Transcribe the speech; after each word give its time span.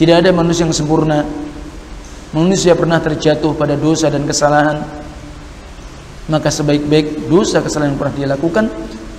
Tidak 0.00 0.16
ada 0.16 0.32
manusia 0.32 0.64
yang 0.64 0.72
sempurna. 0.72 1.28
Manusia 2.32 2.72
pernah 2.72 2.96
terjatuh 3.04 3.52
pada 3.52 3.76
dosa 3.76 4.08
dan 4.08 4.24
kesalahan. 4.24 4.80
Maka 6.32 6.48
sebaik-baik 6.48 7.28
dosa 7.28 7.60
kesalahan 7.60 7.92
yang 7.92 8.00
pernah 8.00 8.14
dia 8.16 8.28
lakukan, 8.32 8.64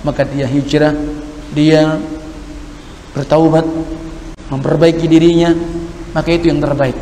maka 0.02 0.26
dia 0.26 0.42
hijrah, 0.50 0.90
dia 1.54 2.02
bertaubat, 3.14 3.62
memperbaiki 4.50 5.06
dirinya, 5.06 5.54
maka 6.10 6.34
itu 6.34 6.50
yang 6.50 6.58
terbaik. 6.58 6.98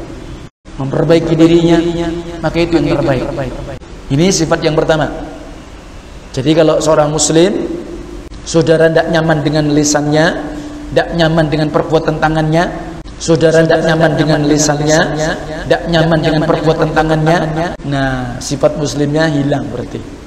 Memperbaiki 0.77 1.33
dirinya, 1.33 1.81
maka 2.45 2.61
itu 2.61 2.77
yang 2.77 3.01
terbaik. 3.01 3.25
Ini 4.13 4.29
sifat 4.29 4.61
yang 4.61 4.77
pertama. 4.77 5.09
Jadi 6.37 6.53
kalau 6.53 6.85
seorang 6.85 7.09
muslim 7.09 7.65
saudara 8.45 8.93
tidak 8.93 9.09
nyaman 9.09 9.41
dengan 9.41 9.73
lisannya, 9.73 10.27
tidak 10.93 11.09
nyaman 11.17 11.47
dengan 11.49 11.69
perbuatan 11.73 12.19
tangannya, 12.21 12.90
saudara 13.20 13.64
tidak 13.64 13.82
nyaman 13.88 14.12
dengan 14.20 14.42
lisannya, 14.46 15.00
tidak 15.66 15.82
nyaman 15.90 16.20
dengan 16.22 16.42
perbuatan 16.46 16.90
tangannya, 16.94 17.40
nah 17.88 18.38
sifat 18.40 18.78
muslimnya 18.78 19.28
hilang 19.32 19.66
berarti. 19.72 20.26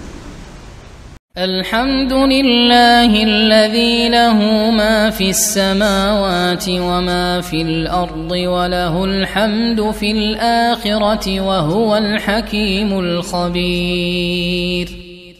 الحمد 1.38 2.12
لله 2.12 3.22
الذي 3.22 4.08
له 4.08 4.70
ما 4.74 5.10
في 5.10 5.30
السماوات 5.30 6.68
وما 6.68 7.40
في 7.40 7.62
الأرض 7.62 8.30
وله 8.30 9.04
الحمد 9.04 9.90
في 9.90 10.10
الآخرة 10.10 11.40
وهو 11.40 11.96
الحكيم 11.96 12.98
الخبير 12.98 14.88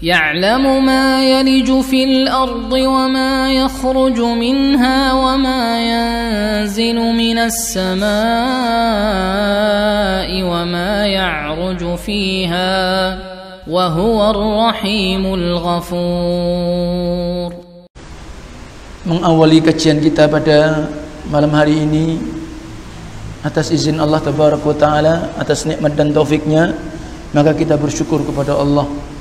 يعلم 0.04 0.84
ما 0.84 1.24
يلج 1.24 1.80
في 1.88 2.04
الأرض 2.04 2.74
وما 2.76 3.54
يخرج 3.56 4.20
منها 4.20 5.14
وما 5.14 5.64
ينزل 5.80 7.00
من 7.00 7.38
السماء 7.40 8.12
وما 10.44 11.08
يعرج 11.08 11.96
فيها 11.96 12.76
وهو 13.64 14.18
الرحيم 14.36 15.24
الغفور 15.34 15.94
mengawali 19.08 19.64
kajian 19.64 20.04
kita 20.04 20.28
pada 20.28 20.92
malam 21.32 21.56
hari 21.56 21.80
ini 21.80 22.20
atas 23.40 23.72
izin 23.72 24.04
Allah 24.04 24.20
tabaraka 24.20 24.76
taala 24.76 25.32
atas 25.40 25.64
nikmat 25.64 25.96
dan 25.96 26.12
taufiknya 26.12 26.76
maka 27.32 27.56
kita 27.56 27.80
bersyukur 27.80 28.20
kepada 28.28 28.60
Allah 28.60 29.13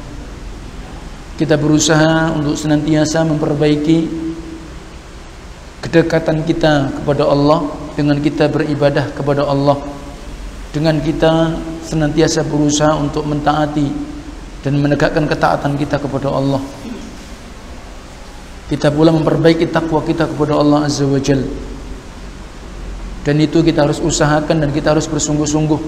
kita 1.40 1.56
berusaha 1.56 2.32
untuk 2.36 2.54
senantiasa 2.56 3.24
memperbaiki 3.24 4.04
kedekatan 5.82 6.44
kita 6.44 6.92
kepada 7.00 7.26
Allah 7.26 7.66
dengan 7.96 8.20
kita 8.20 8.48
beribadah 8.48 9.10
kepada 9.16 9.48
Allah. 9.48 9.80
Dengan 10.72 10.96
kita 11.04 11.52
senantiasa 11.84 12.48
berusaha 12.48 12.96
untuk 12.96 13.28
mentaati 13.28 13.92
dan 14.64 14.80
menegakkan 14.80 15.28
ketaatan 15.28 15.76
kita 15.76 16.00
kepada 16.00 16.32
Allah. 16.32 16.62
Kita 18.72 18.88
pula 18.88 19.12
memperbaiki 19.12 19.68
takwa 19.68 20.00
kita 20.00 20.24
kepada 20.32 20.56
Allah 20.56 20.88
Azza 20.88 21.04
wa 21.04 21.20
Jal. 21.20 21.44
Dan 23.22 23.36
itu 23.38 23.60
kita 23.60 23.84
harus 23.84 24.00
usahakan 24.00 24.64
dan 24.64 24.70
kita 24.72 24.96
harus 24.96 25.04
bersungguh-sungguh. 25.06 25.80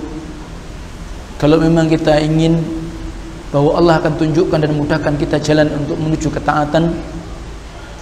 Kalau 1.41 1.57
memang 1.59 1.89
kita 1.89 2.21
ingin 2.21 2.61
bahwa 3.55 3.79
Allah 3.79 4.03
akan 4.03 4.19
tunjukkan 4.19 4.59
dan 4.67 4.75
mudahkan 4.75 5.15
kita 5.15 5.39
jalan 5.39 5.71
untuk 5.79 5.95
menuju 5.95 6.27
ketaatan 6.27 6.91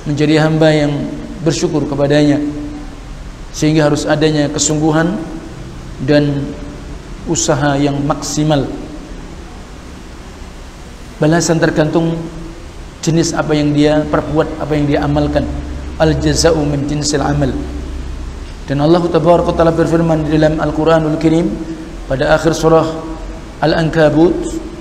menjadi 0.09 0.49
hamba 0.49 0.73
yang 0.73 1.13
bersyukur 1.45 1.85
kepadanya 1.85 2.41
sehingga 3.53 3.93
harus 3.93 4.09
adanya 4.09 4.49
kesungguhan 4.49 5.13
dan 6.09 6.41
usaha 7.29 7.77
yang 7.77 8.01
maksimal. 8.01 8.65
Balasan 11.21 11.61
tergantung 11.61 12.17
jenis 13.05 13.37
apa 13.37 13.53
yang 13.53 13.77
dia 13.77 14.01
perbuat 14.09 14.57
apa 14.57 14.73
yang 14.73 14.89
dia 14.89 15.05
amalkan. 15.05 15.45
Al 16.01 16.17
jaza'u 16.17 16.65
min 16.65 16.89
jinsil 16.89 17.21
amal. 17.21 17.53
Dan 18.65 18.81
Allah 18.81 19.05
taala 19.05 19.69
berfirman 19.69 20.25
di 20.25 20.41
dalam 20.41 20.57
Al-Qur'anul 20.57 21.21
Karim 21.21 21.53
pada 22.09 22.41
akhir 22.41 22.57
surah 22.57 22.89
Al-Ankabut 23.61 24.72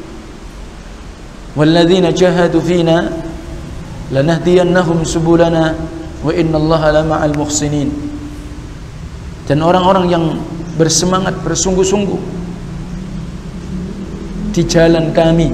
والذين 1.57 2.05
جاهدوا 2.13 2.61
فينا 2.61 2.99
لنهدينهم 4.13 4.99
سبلنا 5.05 5.65
وإن 6.21 6.53
الله 6.53 6.83
لمع 6.91 7.21
المحسنين 7.25 7.89
dan 9.47 9.63
orang-orang 9.63 10.11
yang 10.11 10.25
bersemangat 10.75 11.39
bersungguh-sungguh 11.47 12.19
di 14.53 14.63
jalan 14.67 15.15
kami 15.15 15.49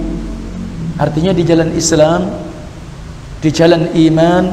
artinya 0.96 1.30
di 1.36 1.44
jalan 1.44 1.70
Islam 1.76 2.26
di 3.44 3.50
jalan 3.52 3.92
iman 3.92 4.44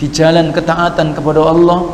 di 0.00 0.06
jalan 0.10 0.50
ketaatan 0.50 1.14
kepada 1.14 1.44
Allah 1.44 1.86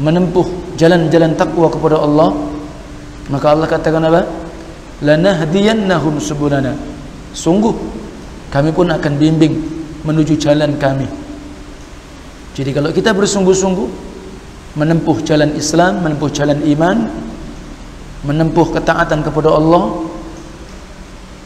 menempuh 0.00 0.74
jalan-jalan 0.74 1.38
takwa 1.38 1.70
kepada 1.70 2.02
Allah 2.02 2.34
maka 3.30 3.46
Allah 3.54 3.68
katakan 3.70 4.02
apa 4.08 4.26
lanahdiyannahum 5.04 6.18
subulana 6.18 6.87
Sungguh 7.33 7.75
kami 8.49 8.73
pun 8.73 8.89
akan 8.89 9.13
bimbing 9.17 9.55
menuju 10.03 10.39
jalan 10.39 10.73
kami. 10.81 11.05
Jadi 12.57 12.75
kalau 12.75 12.89
kita 12.89 13.13
bersungguh-sungguh 13.13 13.89
menempuh 14.75 15.17
jalan 15.23 15.53
Islam, 15.55 16.01
menempuh 16.03 16.29
jalan 16.33 16.59
iman, 16.75 16.97
menempuh 18.25 18.67
ketaatan 18.73 19.23
kepada 19.23 19.49
Allah, 19.53 19.83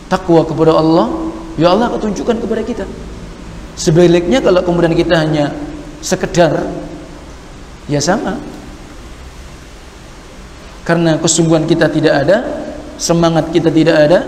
takwa 0.09 0.41
kepada 0.47 0.73
Allah, 0.73 1.07
ya 1.59 1.71
Allah 1.75 1.91
akan 1.91 1.99
tunjukkan 2.09 2.37
kepada 2.41 2.61
kita. 2.65 2.85
Sebaliknya 3.73 4.41
kalau 4.41 4.61
kemudian 4.61 4.93
kita 4.93 5.17
hanya 5.17 5.49
sekedar 6.01 6.61
ya 7.89 7.99
sama. 7.99 8.37
Karena 10.83 11.15
kesungguhan 11.15 11.63
kita 11.63 11.87
tidak 11.87 12.27
ada, 12.27 12.43
semangat 12.99 13.49
kita 13.55 13.71
tidak 13.71 13.95
ada, 14.03 14.19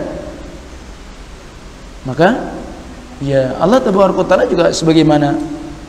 maka 2.06 2.54
ya 3.20 3.58
Allah 3.58 3.82
taala 3.82 4.46
juga 4.46 4.70
sebagaimana 4.70 5.34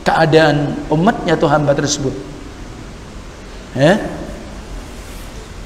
keadaan 0.01 0.73
umatnya 0.89 1.37
atau 1.37 1.51
hamba 1.51 1.77
tersebut. 1.77 2.15
Ya. 3.77 3.99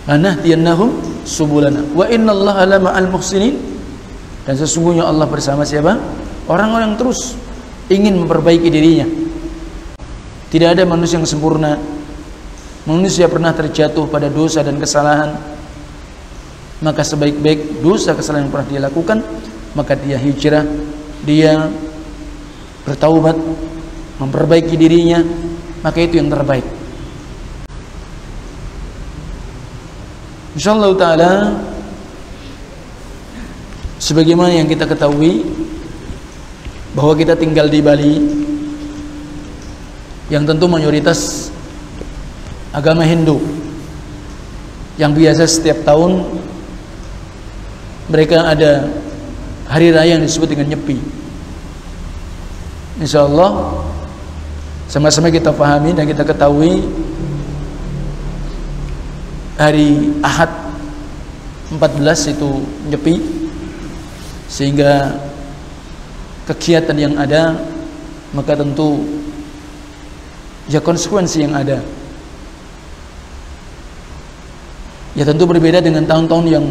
Anahdiyannahum 0.10 1.24
subulana. 1.24 1.86
Wa 1.94 2.10
innallaha 2.10 2.66
la 2.66 2.78
ma'al 2.82 3.08
muhsinin. 3.08 3.56
Dan 4.42 4.58
sesungguhnya 4.58 5.06
Allah 5.06 5.30
bersama 5.30 5.62
siapa? 5.62 5.96
Orang-orang 6.50 6.98
terus 6.98 7.38
ingin 7.88 8.18
memperbaiki 8.18 8.68
dirinya. 8.74 9.06
Tidak 10.50 10.74
ada 10.74 10.84
manusia 10.84 11.22
yang 11.22 11.30
sempurna. 11.30 11.78
Manusia 12.90 13.30
pernah 13.30 13.54
terjatuh 13.54 14.10
pada 14.10 14.26
dosa 14.28 14.66
dan 14.66 14.82
kesalahan. 14.82 15.38
Maka 16.82 17.06
sebaik-baik 17.06 17.86
dosa 17.86 18.18
kesalahan 18.18 18.50
yang 18.50 18.52
pernah 18.52 18.68
dia 18.68 18.82
lakukan 18.82 19.22
maka 19.74 19.96
dia 19.96 20.18
hijrah. 20.20 20.66
Dia 21.24 21.70
bertaubat. 22.88 23.38
Memperbaiki 24.22 24.76
dirinya. 24.78 25.22
Maka 25.82 26.04
itu 26.04 26.22
yang 26.22 26.30
terbaik. 26.30 26.66
Insyaallah 30.52 30.92
taala 31.00 31.32
sebagaimana 34.02 34.52
yang 34.52 34.68
kita 34.68 34.84
ketahui 34.84 35.48
bahwa 36.92 37.16
kita 37.16 37.40
tinggal 37.40 37.72
di 37.72 37.80
Bali 37.80 38.16
yang 40.28 40.44
tentu 40.44 40.68
mayoritas 40.68 41.48
agama 42.76 43.08
Hindu 43.08 43.40
yang 45.00 45.16
biasa 45.16 45.48
setiap 45.48 45.88
tahun 45.88 46.28
mereka 48.12 48.52
ada 48.52 48.92
hari 49.72 49.96
raya 49.96 50.20
yang 50.20 50.24
disebut 50.28 50.52
dengan 50.52 50.76
nyepi. 50.76 51.00
Insya 53.00 53.24
Allah 53.24 53.80
sama-sama 54.92 55.32
kita 55.32 55.56
pahami 55.56 55.96
dan 55.96 56.04
kita 56.04 56.28
ketahui 56.28 56.84
hari 59.56 60.12
Ahad 60.20 60.52
14 61.72 62.36
itu 62.36 62.52
nyepi 62.92 63.16
sehingga 64.52 65.16
kegiatan 66.52 66.98
yang 67.00 67.16
ada 67.16 67.56
maka 68.36 68.60
tentu 68.60 69.08
ya 70.68 70.84
konsekuensi 70.84 71.48
yang 71.48 71.56
ada. 71.56 71.80
Ya 75.16 75.24
tentu 75.24 75.48
berbeda 75.48 75.80
dengan 75.80 76.04
tahun-tahun 76.04 76.46
yang 76.52 76.66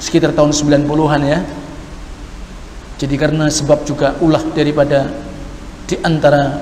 sekitar 0.00 0.36
tahun 0.36 0.52
90-an 0.52 1.22
ya 1.24 1.40
jadi 3.00 3.14
karena 3.16 3.48
sebab 3.48 3.88
juga 3.88 4.12
ulah 4.20 4.44
daripada 4.52 5.08
di 5.88 5.96
antara 6.04 6.60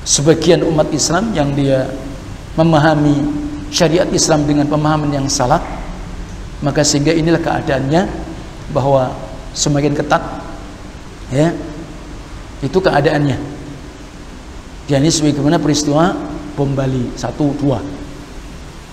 sebagian 0.00 0.64
umat 0.64 0.88
Islam 0.96 1.36
yang 1.36 1.52
dia 1.52 1.84
memahami 2.56 3.20
syariat 3.68 4.08
Islam 4.08 4.48
dengan 4.48 4.64
pemahaman 4.64 5.12
yang 5.12 5.28
salah 5.28 5.60
maka 6.64 6.80
sehingga 6.80 7.12
inilah 7.12 7.40
keadaannya 7.40 8.08
bahwa 8.72 9.12
semakin 9.52 9.92
ketat 9.92 10.24
ya 11.28 11.52
itu 12.60 12.76
keadaannya. 12.80 13.38
Jadi 14.90 15.08
sebagaimana 15.08 15.56
peristiwa 15.56 16.12
bom 16.58 16.72
Bali 16.76 17.08
satu 17.16 17.54
dua. 17.56 17.80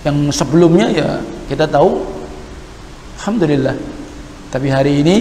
Yang 0.06 0.32
sebelumnya 0.32 0.86
ya 0.88 1.08
kita 1.50 1.68
tahu 1.68 2.00
Alhamdulillah. 3.18 3.76
Tapi 4.48 4.68
hari 4.72 5.04
ini 5.04 5.16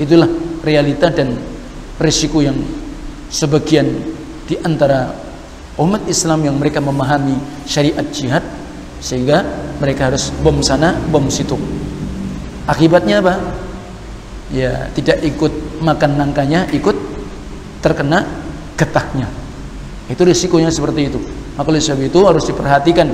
itulah 0.00 0.28
realita 0.64 1.12
dan 1.12 1.36
risiko 2.00 2.40
yang 2.40 2.56
sebagian 3.32 3.88
di 4.48 4.56
antara 4.62 5.12
umat 5.80 6.04
Islam 6.08 6.44
yang 6.44 6.56
mereka 6.56 6.80
memahami 6.84 7.36
syariat 7.64 8.04
jihad 8.12 8.44
sehingga 9.02 9.42
mereka 9.80 10.12
harus 10.12 10.30
bom 10.40 10.60
sana 10.60 10.94
bom 11.10 11.26
situ. 11.32 11.56
Akibatnya 12.68 13.18
apa? 13.24 13.34
Ya 14.52 14.92
tidak 14.92 15.24
ikut 15.24 15.80
makan 15.80 16.20
nangkanya 16.20 16.68
ikut 16.70 16.94
terkena 17.82 18.22
getahnya 18.76 19.42
itu 20.12 20.22
risikonya 20.28 20.68
seperti 20.68 21.08
itu. 21.08 21.20
Maka 21.56 21.68
oleh 21.68 21.80
sebab 21.80 22.04
itu 22.04 22.20
harus 22.24 22.44
diperhatikan 22.48 23.08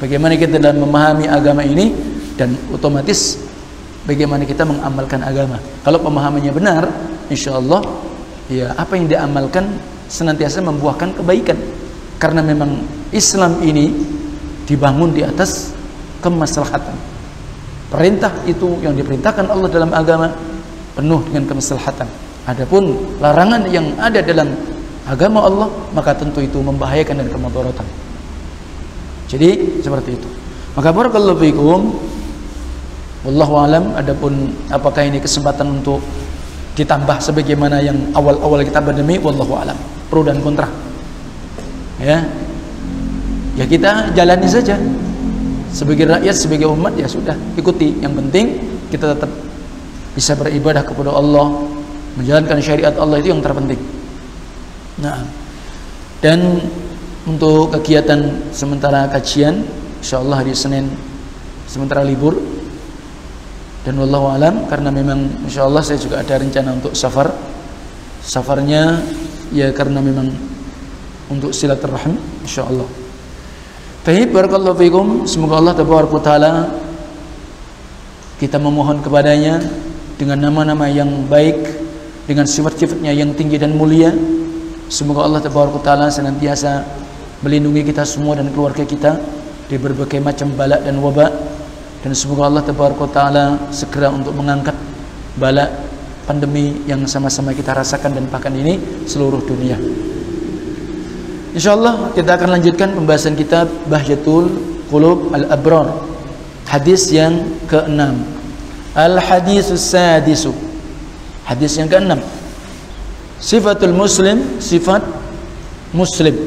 bagaimana 0.00 0.36
kita 0.36 0.60
dalam 0.60 0.84
memahami 0.84 1.28
agama 1.28 1.64
ini 1.64 1.92
dan 2.36 2.56
otomatis 2.72 3.40
bagaimana 4.04 4.44
kita 4.44 4.64
mengamalkan 4.64 5.20
agama 5.24 5.56
kalau 5.84 5.98
pemahamannya 6.00 6.52
benar 6.52 6.84
insya 7.28 7.56
Allah 7.56 7.80
ya 8.48 8.72
apa 8.76 8.96
yang 8.96 9.06
diamalkan 9.08 9.66
senantiasa 10.10 10.64
membuahkan 10.64 11.16
kebaikan 11.20 11.56
karena 12.20 12.44
memang 12.44 12.84
Islam 13.14 13.60
ini 13.64 13.92
dibangun 14.68 15.14
di 15.14 15.24
atas 15.24 15.72
kemaslahatan 16.20 16.96
perintah 17.90 18.30
itu 18.46 18.78
yang 18.84 18.94
diperintahkan 18.94 19.50
Allah 19.50 19.68
dalam 19.70 19.90
agama 19.90 20.30
penuh 20.94 21.20
dengan 21.30 21.46
kemaslahatan 21.48 22.06
adapun 22.46 22.98
larangan 23.18 23.66
yang 23.70 23.86
ada 23.98 24.20
dalam 24.22 24.52
agama 25.06 25.46
Allah 25.46 25.68
maka 25.94 26.14
tentu 26.14 26.42
itu 26.42 26.58
membahayakan 26.62 27.24
dan 27.24 27.28
kemudaratan 27.30 27.86
jadi 29.30 29.78
seperti 29.78 30.18
itu. 30.18 30.28
Maka 30.74 30.90
barakallahu 30.90 31.38
fiikum. 31.38 31.80
Wallahu 33.20 33.54
alam 33.60 33.84
adapun 33.92 34.48
apakah 34.72 35.04
ini 35.04 35.20
kesempatan 35.20 35.80
untuk 35.80 36.00
ditambah 36.72 37.20
sebagaimana 37.20 37.84
yang 37.84 37.98
awal-awal 38.16 38.64
kita 38.64 38.80
berdemi 38.80 39.20
wallahu 39.20 39.60
alam. 39.60 39.76
Pro 40.08 40.24
dan 40.24 40.40
kontra. 40.40 40.66
Ya. 42.00 42.24
Ya 43.60 43.64
kita 43.68 44.16
jalani 44.16 44.48
saja. 44.48 44.80
Sebagai 45.70 46.08
rakyat, 46.10 46.34
sebagai 46.34 46.66
umat 46.72 46.96
ya 46.98 47.06
sudah 47.06 47.36
ikuti. 47.54 47.94
Yang 48.00 48.14
penting 48.24 48.46
kita 48.90 49.14
tetap 49.14 49.30
bisa 50.16 50.34
beribadah 50.34 50.82
kepada 50.82 51.14
Allah, 51.14 51.62
menjalankan 52.18 52.58
syariat 52.58 52.94
Allah 52.98 53.22
itu 53.22 53.30
yang 53.30 53.44
terpenting. 53.44 53.78
Nah, 54.98 55.22
dan 56.20 56.60
untuk 57.24 57.72
kegiatan 57.78 58.50
sementara 58.50 59.06
kajian 59.12 59.62
insyaallah 60.00 60.42
hari 60.42 60.56
Senin 60.56 60.88
sementara 61.68 62.02
libur 62.02 62.34
dan 63.80 63.96
wallahu 63.96 64.28
alam 64.28 64.68
karena 64.68 64.92
memang 64.92 65.24
insyaallah 65.48 65.80
saya 65.80 65.96
juga 65.96 66.20
ada 66.20 66.36
rencana 66.36 66.76
untuk 66.76 66.92
safar. 66.92 67.32
Safarnya 68.20 69.00
ya 69.48 69.72
karena 69.72 70.04
memang 70.04 70.28
untuk 71.32 71.56
silaturahim 71.56 72.20
insyaallah. 72.44 72.84
Baik 74.04 74.36
barakallahu 74.36 74.76
fikum. 74.76 75.06
Semoga 75.24 75.64
Allah 75.64 75.74
taala 76.20 76.52
kita 78.36 78.60
memohon 78.60 79.00
kepadanya 79.00 79.64
dengan 80.20 80.36
nama-nama 80.44 80.84
yang 80.88 81.08
baik 81.24 81.56
dengan 82.28 82.44
sifat-sifatnya 82.44 83.16
yang 83.16 83.32
tinggi 83.32 83.56
dan 83.56 83.72
mulia. 83.72 84.12
Semoga 84.92 85.24
Allah 85.24 85.40
taala 85.80 86.12
senantiasa 86.12 86.84
melindungi 87.40 87.88
kita 87.88 88.04
semua 88.04 88.36
dan 88.36 88.52
keluarga 88.52 88.84
kita 88.84 89.16
dari 89.72 89.80
berbagai 89.80 90.20
macam 90.20 90.52
balak 90.52 90.84
dan 90.84 91.00
wabak 91.00 91.32
dan 92.00 92.12
semoga 92.16 92.48
Allah 92.48 92.64
taala 92.64 93.44
segera 93.68 94.08
untuk 94.08 94.32
mengangkat 94.32 94.72
balak 95.36 95.68
pandemi 96.24 96.80
yang 96.88 97.04
sama-sama 97.04 97.52
kita 97.52 97.76
rasakan 97.76 98.16
dan 98.16 98.24
bahkan 98.30 98.54
ini 98.54 98.80
seluruh 99.04 99.42
dunia. 99.44 99.76
Insyaallah 101.50 102.14
kita 102.14 102.38
akan 102.38 102.48
lanjutkan 102.56 102.94
pembahasan 102.94 103.34
kitab 103.34 103.66
Bahjatul 103.90 104.48
Qulub 104.86 105.34
Al-Abrar. 105.34 106.06
Hadis 106.70 107.10
yang 107.10 107.42
ke-6. 107.66 107.98
Al-hadisus 108.94 109.82
sadisu. 109.90 110.54
Hadis 111.42 111.74
yang 111.74 111.90
ke-6. 111.90 112.22
Sifatul 113.42 113.90
muslim, 113.90 114.62
sifat 114.62 115.02
muslim. 115.90 116.38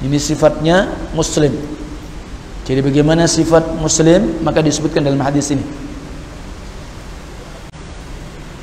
Ini 0.00 0.16
sifatnya 0.16 0.88
muslim. 1.12 1.52
Jadi 2.70 2.86
bagaimana 2.86 3.26
sifat 3.26 3.82
muslim 3.82 4.46
maka 4.46 4.62
disebutkan 4.62 5.02
dalam 5.02 5.18
hadis 5.18 5.50
ini. 5.50 5.66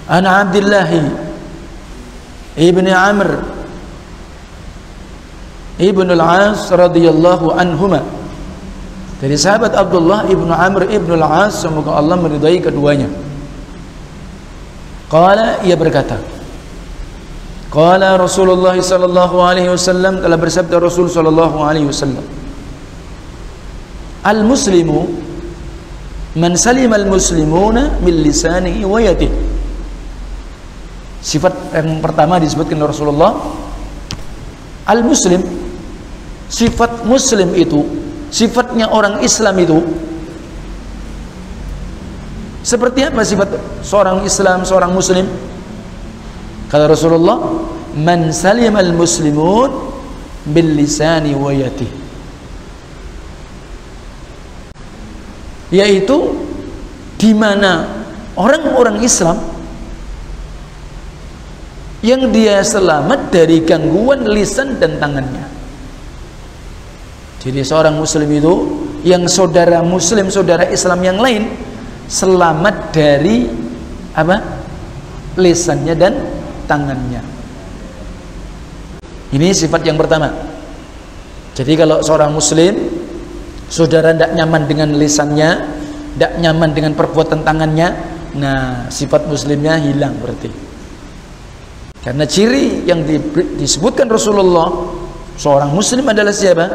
An 0.07 0.23
Abdullah 0.23 0.87
ibni 2.55 2.87
Amr 2.87 3.43
ibn 5.75 6.07
al-As 6.07 6.71
radhiyallahu 6.71 7.51
anhuma 7.51 7.99
dari 9.19 9.35
sahabat 9.35 9.75
Abdullah 9.75 10.23
ibnu 10.31 10.55
Amr 10.55 10.87
ibnu 10.87 11.19
al-As 11.19 11.59
semoga 11.59 11.99
Allah 11.99 12.15
meridai 12.15 12.63
keduanya. 12.63 13.11
Qala 15.11 15.67
ia 15.67 15.75
berkata, 15.75 16.15
Qala 17.67 18.15
Rasulullah 18.15 18.79
sallallahu 18.79 19.35
alaihi 19.43 19.67
wasallam 19.67 20.23
telah 20.23 20.39
bersabda 20.39 20.79
Rasul 20.79 21.11
sallallahu 21.11 21.59
alaihi 21.59 21.91
wasallam 21.91 22.36
Al 24.27 24.43
muslimu 24.43 25.07
man 26.35 26.59
salima 26.59 26.99
al 26.99 27.07
muslimuna 27.07 27.95
min 28.03 28.15
lisanihi 28.19 28.83
wa 28.83 28.99
yadihi 28.99 29.55
Sifat 31.17 31.73
yang 31.73 32.03
pertama 32.03 32.37
disebutkan 32.37 32.77
oleh 32.77 32.91
Rasulullah 32.91 33.31
Al 34.87 35.01
muslim 35.07 35.39
sifat 36.47 37.07
muslim 37.07 37.55
itu 37.55 37.83
sifatnya 38.31 38.87
orang 38.91 39.19
Islam 39.23 39.55
itu 39.59 39.79
seperti 42.63 43.07
apa 43.07 43.23
sifat 43.23 43.49
seorang 43.83 44.23
Islam 44.27 44.63
seorang 44.63 44.91
muslim 44.91 45.27
Kata 46.67 46.83
Rasulullah, 46.91 47.39
"Man 47.95 48.35
salimal 48.35 48.91
muslimun 48.91 49.71
bil 50.51 50.69
lisani 50.75 51.31
wa 51.31 51.51
yati." 51.55 52.06
Yaitu 55.73 56.35
di 57.19 57.35
mana 57.35 58.03
orang-orang 58.37 59.03
Islam 59.03 59.35
yang 62.05 62.29
dia 62.31 62.61
selamat 62.61 63.33
dari 63.33 63.65
gangguan 63.65 64.23
lisan 64.29 64.79
dan 64.79 65.01
tangannya. 65.01 65.45
Jadi 67.41 67.63
seorang 67.65 67.97
muslim 67.97 68.29
itu 68.31 68.53
yang 69.03 69.27
saudara 69.27 69.81
muslim, 69.83 70.29
saudara 70.31 70.67
Islam 70.69 70.99
yang 71.03 71.19
lain 71.19 71.47
selamat 72.07 72.95
dari 72.95 73.49
apa? 74.15 74.57
lisannya 75.37 75.93
dan 75.93 76.13
tangannya 76.65 77.21
ini 79.31 79.53
sifat 79.53 79.85
yang 79.85 79.95
pertama 79.95 80.33
jadi 81.53 81.77
kalau 81.77 82.01
seorang 82.01 82.33
muslim 82.33 82.73
saudara 83.67 84.15
tidak 84.15 84.31
nyaman 84.35 84.63
dengan 84.67 84.89
lisannya 84.95 85.49
tidak 86.17 86.33
nyaman 86.41 86.69
dengan 86.73 86.91
perbuatan 86.97 87.45
tangannya 87.45 87.87
nah 88.37 88.89
sifat 88.89 89.29
muslimnya 89.29 89.77
hilang 89.77 90.17
berarti. 90.17 90.49
Karena 92.01 92.23
ciri 92.23 92.87
yang 92.87 93.03
di, 93.03 93.19
disebutkan 93.59 94.07
Rasulullah 94.07 94.71
seorang 95.35 95.73
muslim 95.75 96.07
adalah 96.07 96.31
siapa? 96.31 96.67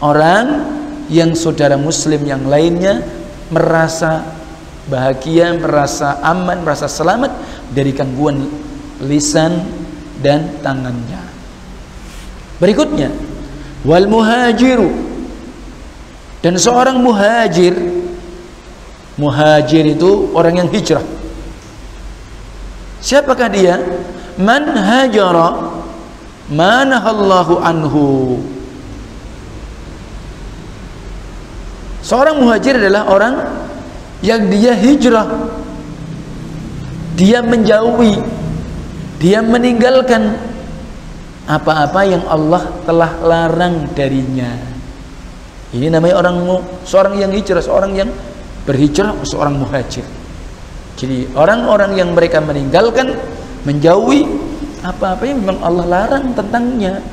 Orang 0.00 0.46
yang 1.10 1.34
saudara 1.34 1.74
muslim 1.76 2.22
yang 2.24 2.46
lainnya 2.46 3.02
merasa 3.52 4.24
bahagia, 4.88 5.56
merasa 5.56 6.20
aman, 6.24 6.64
merasa 6.64 6.88
selamat 6.88 7.32
dari 7.72 7.92
gangguan 7.92 8.48
lisan 9.04 9.64
dan 10.24 10.58
tangannya. 10.64 11.20
Berikutnya, 12.58 13.12
wal 13.84 14.10
muhajiru 14.10 15.07
dan 16.38 16.54
seorang 16.54 17.02
muhajir 17.02 17.74
muhajir 19.18 19.84
itu 19.98 20.30
orang 20.32 20.62
yang 20.64 20.68
hijrah. 20.70 21.02
Siapakah 23.02 23.50
dia? 23.50 23.78
Man 24.38 24.70
hajara 24.70 25.74
manahallahu 26.46 27.58
anhu. 27.58 28.38
Seorang 32.06 32.40
muhajir 32.40 32.78
adalah 32.78 33.10
orang 33.10 33.34
yang 34.22 34.46
dia 34.48 34.72
hijrah. 34.72 35.26
Dia 37.18 37.42
menjauhi, 37.42 38.22
dia 39.18 39.42
meninggalkan 39.42 40.38
apa-apa 41.50 42.06
yang 42.06 42.22
Allah 42.30 42.62
telah 42.86 43.10
larang 43.26 43.90
darinya. 43.98 44.67
Ini 45.68 45.92
namanya 45.92 46.24
orang 46.24 46.64
seorang 46.88 47.20
yang 47.20 47.32
hijrah, 47.32 47.60
seorang 47.60 47.92
yang 47.92 48.08
berhijrah, 48.64 49.12
seorang 49.24 49.60
muhajir. 49.60 50.04
Jadi 50.96 51.28
orang-orang 51.36 51.94
yang 51.94 52.10
mereka 52.16 52.40
meninggalkan, 52.40 53.12
menjauhi 53.68 54.24
apa-apa 54.80 55.22
yang 55.28 55.44
memang 55.44 55.58
Allah 55.60 55.86
larang 55.86 56.32
tentangnya. 56.32 57.04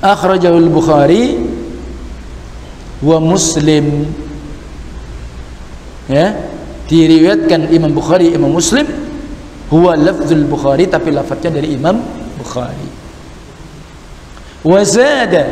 Akhrajahul 0.00 0.72
Bukhari 0.72 1.36
wa 3.00 3.16
Muslim 3.20 4.08
ya 6.08 6.36
diriwayatkan 6.90 7.70
Imam 7.72 7.92
Bukhari 7.94 8.34
Imam 8.34 8.52
Muslim 8.52 8.84
huwa 9.70 9.94
lafzul 9.94 10.44
Bukhari 10.44 10.90
tapi 10.90 11.14
lafaznya 11.14 11.54
dari 11.54 11.78
Imam 11.78 12.02
Bukhari 12.36 12.89
wazada. 14.66 15.46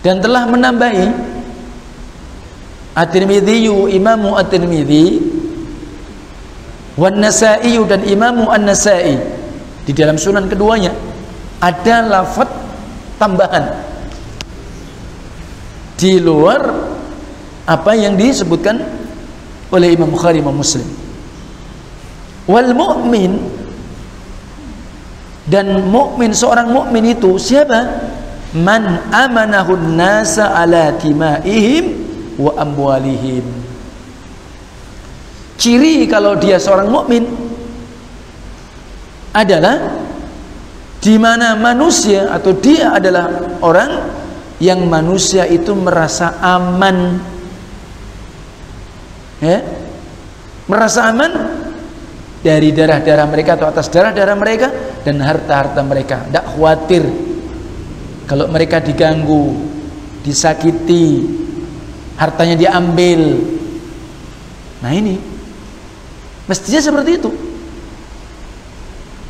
Dan 0.00 0.24
telah 0.24 0.48
menambahi 0.48 1.12
At-Tirmidzi 2.96 3.68
Imam 3.92 4.32
At-Tirmidzi 4.32 5.20
wan 6.96 7.20
Nasa'i 7.20 7.76
dan 7.84 8.00
Imam 8.08 8.48
An-Nasa'i. 8.48 9.16
Di 9.84 9.92
dalam 9.92 10.16
sunan 10.16 10.48
keduanya 10.48 10.92
ada 11.60 11.96
lafaz 12.04 12.48
tambahan. 13.20 13.76
Di 16.00 16.16
luar 16.16 16.64
apa 17.68 17.92
yang 17.92 18.16
disebutkan 18.16 18.80
oleh 19.68 19.92
Imam 19.94 20.08
Bukhari 20.08 20.40
Imam 20.40 20.56
Muslim. 20.56 20.88
Wal 22.48 22.72
mu'min 22.72 23.59
dan 25.50 25.82
mukmin 25.90 26.30
seorang 26.30 26.70
mukmin 26.70 27.10
itu 27.10 27.34
siapa? 27.34 28.06
Man 28.54 29.10
amanahu 29.10 29.74
nasa 29.74 30.54
ala 30.54 30.94
timaihim 30.94 32.06
wa 32.38 32.54
amwalihim. 32.54 33.42
Ciri 35.58 36.06
kalau 36.06 36.38
dia 36.38 36.62
seorang 36.62 36.86
mukmin 36.86 37.26
adalah 39.34 39.90
di 41.02 41.18
mana 41.18 41.58
manusia 41.58 42.30
atau 42.30 42.54
dia 42.54 42.94
adalah 42.94 43.58
orang 43.58 43.90
yang 44.62 44.86
manusia 44.86 45.50
itu 45.50 45.74
merasa 45.74 46.38
aman. 46.38 47.18
Ya? 49.42 49.66
Merasa 50.70 51.10
aman 51.10 51.59
dari 52.40 52.72
darah-darah 52.72 53.26
mereka 53.28 53.56
atau 53.60 53.68
atas 53.68 53.92
darah-darah 53.92 54.36
mereka 54.36 54.68
dan 55.04 55.20
harta-harta 55.20 55.80
mereka. 55.84 56.24
Tidak 56.24 56.44
khawatir 56.56 57.04
kalau 58.24 58.48
mereka 58.48 58.80
diganggu 58.80 59.56
disakiti 60.24 61.24
hartanya 62.16 62.56
diambil. 62.56 63.20
Nah 64.80 64.92
ini 64.92 65.20
mestinya 66.48 66.80
seperti 66.80 67.10
itu. 67.20 67.30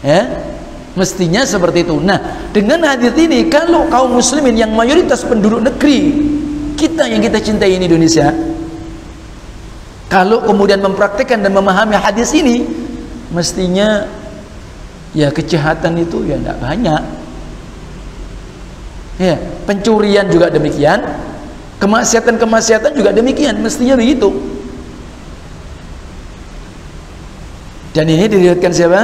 Ya 0.01 0.51
Mestinya 0.91 1.47
seperti 1.47 1.87
itu. 1.87 2.03
Nah, 2.03 2.19
dengan 2.51 2.83
hadis 2.83 3.15
ini 3.15 3.47
kalau 3.47 3.87
kaum 3.87 4.19
muslimin 4.19 4.59
yang 4.59 4.75
mayoritas 4.75 5.23
penduduk 5.23 5.63
negeri 5.63 6.19
kita 6.75 7.07
yang 7.07 7.23
kita 7.23 7.39
cintai 7.39 7.77
ini 7.79 7.87
Indonesia 7.87 8.33
kalau 10.11 10.43
kemudian 10.43 10.83
mempraktikkan 10.83 11.45
dan 11.45 11.53
memahami 11.55 11.95
hadis 11.95 12.35
ini 12.35 12.67
mestinya 13.31 14.07
ya 15.15 15.31
kejahatan 15.31 15.99
itu 16.03 16.27
ya 16.27 16.39
tidak 16.39 16.59
banyak. 16.63 17.03
Ya, 19.21 19.37
pencurian 19.69 20.33
juga 20.33 20.49
demikian, 20.49 21.05
kemaksiatan-kemaksiatan 21.77 22.97
juga 22.97 23.13
demikian, 23.13 23.61
mestinya 23.61 23.93
begitu. 24.01 24.33
Dan 27.93 28.07
ini 28.09 28.31
dilihatkan 28.31 28.73
siapa? 28.73 29.03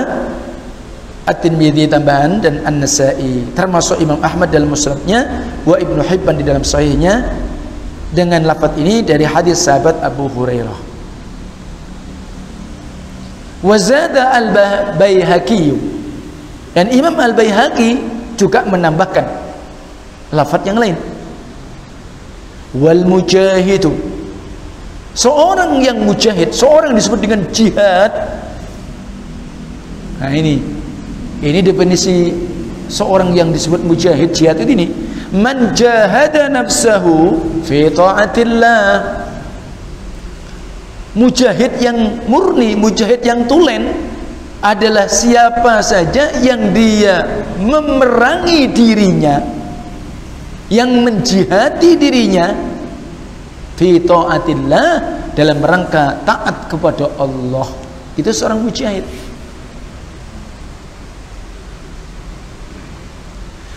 At-Tirmidzi 1.26 1.90
tambahan 1.90 2.38
dan 2.38 2.62
An-Nasa'i 2.62 3.50
termasuk 3.50 3.98
Imam 3.98 4.22
Ahmad 4.22 4.46
dalam 4.54 4.70
musnadnya 4.70 5.26
wa 5.66 5.74
Ibnu 5.74 5.98
Hibban 6.06 6.38
di 6.38 6.46
dalam 6.46 6.62
sahihnya 6.62 7.34
dengan 8.14 8.46
lafaz 8.46 8.78
ini 8.78 9.02
dari 9.02 9.26
hadis 9.26 9.66
sahabat 9.66 9.98
Abu 10.06 10.30
Hurairah. 10.30 10.85
Wa 13.66 13.74
zada 13.82 14.30
al-Baihaqi 14.38 15.74
dan 16.70 16.86
Imam 16.94 17.18
Al-Baihaqi 17.18 17.98
juga 18.38 18.62
menambahkan 18.62 19.26
lafaz 20.30 20.62
yang 20.62 20.78
lain. 20.78 20.94
Wal 22.78 23.02
mujahidu 23.02 23.90
seorang 25.16 25.80
yang 25.80 25.98
mujahid, 26.04 26.52
seorang 26.52 26.92
disebut 26.92 27.18
dengan 27.24 27.40
jihad. 27.48 28.12
Nah 30.20 30.30
ini 30.30 30.60
ini 31.40 31.58
definisi 31.64 32.30
seorang 32.86 33.32
yang 33.32 33.50
disebut 33.50 33.82
mujahid 33.82 34.30
jihad 34.36 34.60
itu 34.60 34.72
ini. 34.76 34.86
Man 35.34 35.74
jahada 35.74 36.46
nafsahu 36.52 37.40
fi 37.66 37.90
taatillah. 37.90 39.25
Mujahid 41.16 41.80
yang 41.80 42.28
murni, 42.28 42.76
mujahid 42.76 43.24
yang 43.24 43.48
tulen 43.48 43.88
adalah 44.60 45.08
siapa 45.08 45.80
saja 45.80 46.36
yang 46.44 46.76
dia 46.76 47.24
memerangi 47.56 48.68
dirinya 48.68 49.40
yang 50.66 50.90
menjihati 51.06 51.94
dirinya 51.94 52.50
fi 53.78 54.02
taatillah 54.02 54.90
dalam 55.36 55.58
rangka 55.62 56.24
taat 56.26 56.66
kepada 56.66 57.06
Allah. 57.20 57.68
Itu 58.16 58.32
seorang 58.32 58.64
mujahid. 58.64 59.04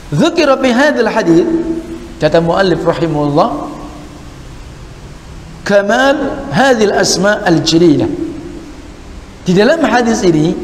Dzukira 0.09 0.57
fi 0.57 0.69
hadis 0.73 1.45
kata 2.17 2.41
muallif 2.41 2.81
rahimahullah 2.81 3.68
kamal 5.69 6.49
hadhil 6.49 6.89
asma 6.97 7.45
al-jalilah 7.45 8.09
di 9.45 9.53
dalam 9.53 9.77
hadis 9.85 10.25
ini 10.25 10.57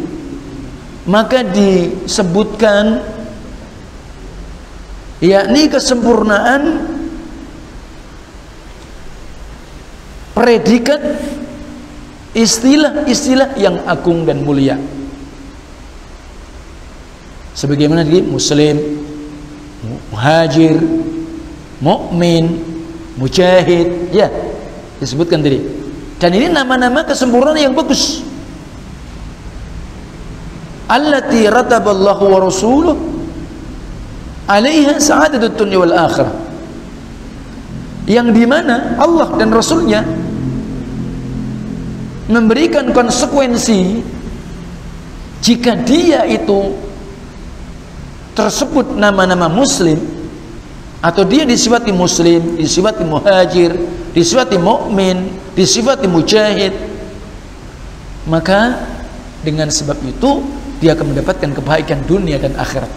maka 1.05 1.45
disebutkan 1.45 3.05
yakni 5.21 5.69
kesempurnaan 5.69 6.89
predikat 10.33 11.01
istilah-istilah 12.35 13.55
yang 13.55 13.79
agung 13.88 14.27
dan 14.27 14.43
mulia. 14.43 14.75
Sebagaimana 17.55 18.03
di 18.03 18.19
muslim 18.19 18.75
muhajir, 20.12 20.75
mukmin, 21.79 22.59
mujahid, 23.15 24.12
ya 24.12 24.27
disebutkan 25.05 25.45
tadi. 25.45 25.62
Dan 26.17 26.33
ini 26.33 26.50
nama-nama 26.50 27.05
kesempurnaan 27.05 27.62
yang 27.62 27.77
bagus. 27.77 28.25
Allati 30.89 31.45
rataballahu 31.45 32.24
wa 32.29 32.39
rasuluh 32.41 32.95
alaiha 34.50 34.97
sa'adatut 34.97 35.53
dunya 35.57 35.77
wal 35.81 35.93
akhirah. 35.93 36.33
Yang 38.05 38.27
di 38.38 38.45
mana 38.45 38.97
Allah 39.01 39.33
dan 39.33 39.50
Rasulnya 39.50 40.05
memberikan 42.29 42.93
konsekuensi 42.93 44.01
jika 45.41 45.74
dia 45.81 46.21
itu 46.29 46.74
tersebut 48.38 48.93
nama-nama 48.93 49.50
muslim 49.50 49.97
atau 51.01 51.25
dia 51.25 51.50
disifati 51.50 51.89
muslim, 51.89 52.62
disifati 52.62 53.01
muhajir, 53.01 53.74
disifati 54.15 54.55
mukmin, 54.55 55.27
disifati 55.53 56.07
mujahid, 56.07 56.72
maka 58.25 58.88
dengan 59.43 59.67
sebab 59.67 60.00
itu 60.07 60.41
dia 60.79 60.95
akan 60.95 61.12
mendapatkan 61.12 61.51
kebaikan 61.51 62.00
dunia 62.07 62.39
dan 62.39 62.55
akhirat. 62.55 62.89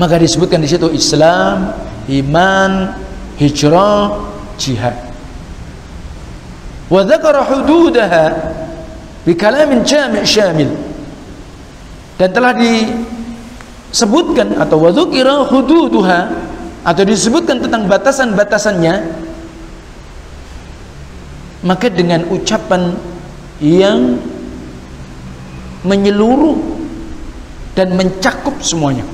Maka 0.00 0.16
disebutkan 0.16 0.64
di 0.64 0.68
situ 0.72 0.88
Islam, 0.88 1.76
iman, 2.08 2.96
hijrah, 3.36 4.16
jihad. 4.56 4.96
Wa 6.88 7.04
dzakara 7.04 7.44
hududaha 7.44 8.24
bi 9.22 9.36
kalamin 9.36 9.84
jami' 9.84 10.24
syamil 10.24 10.72
dan 12.16 12.32
telah 12.34 12.56
disebutkan 12.56 14.58
atau 14.58 14.82
wadzukira 14.82 15.46
hududuha 15.46 16.50
atau 16.80 17.02
disebutkan 17.04 17.60
tentang 17.60 17.84
batasan-batasannya 17.84 18.94
maka 21.60 21.92
dengan 21.92 22.24
ucapan 22.32 22.96
yang 23.60 24.16
menyeluruh 25.84 26.56
dan 27.76 27.92
mencakup 27.96 28.56
semuanya. 28.64 29.04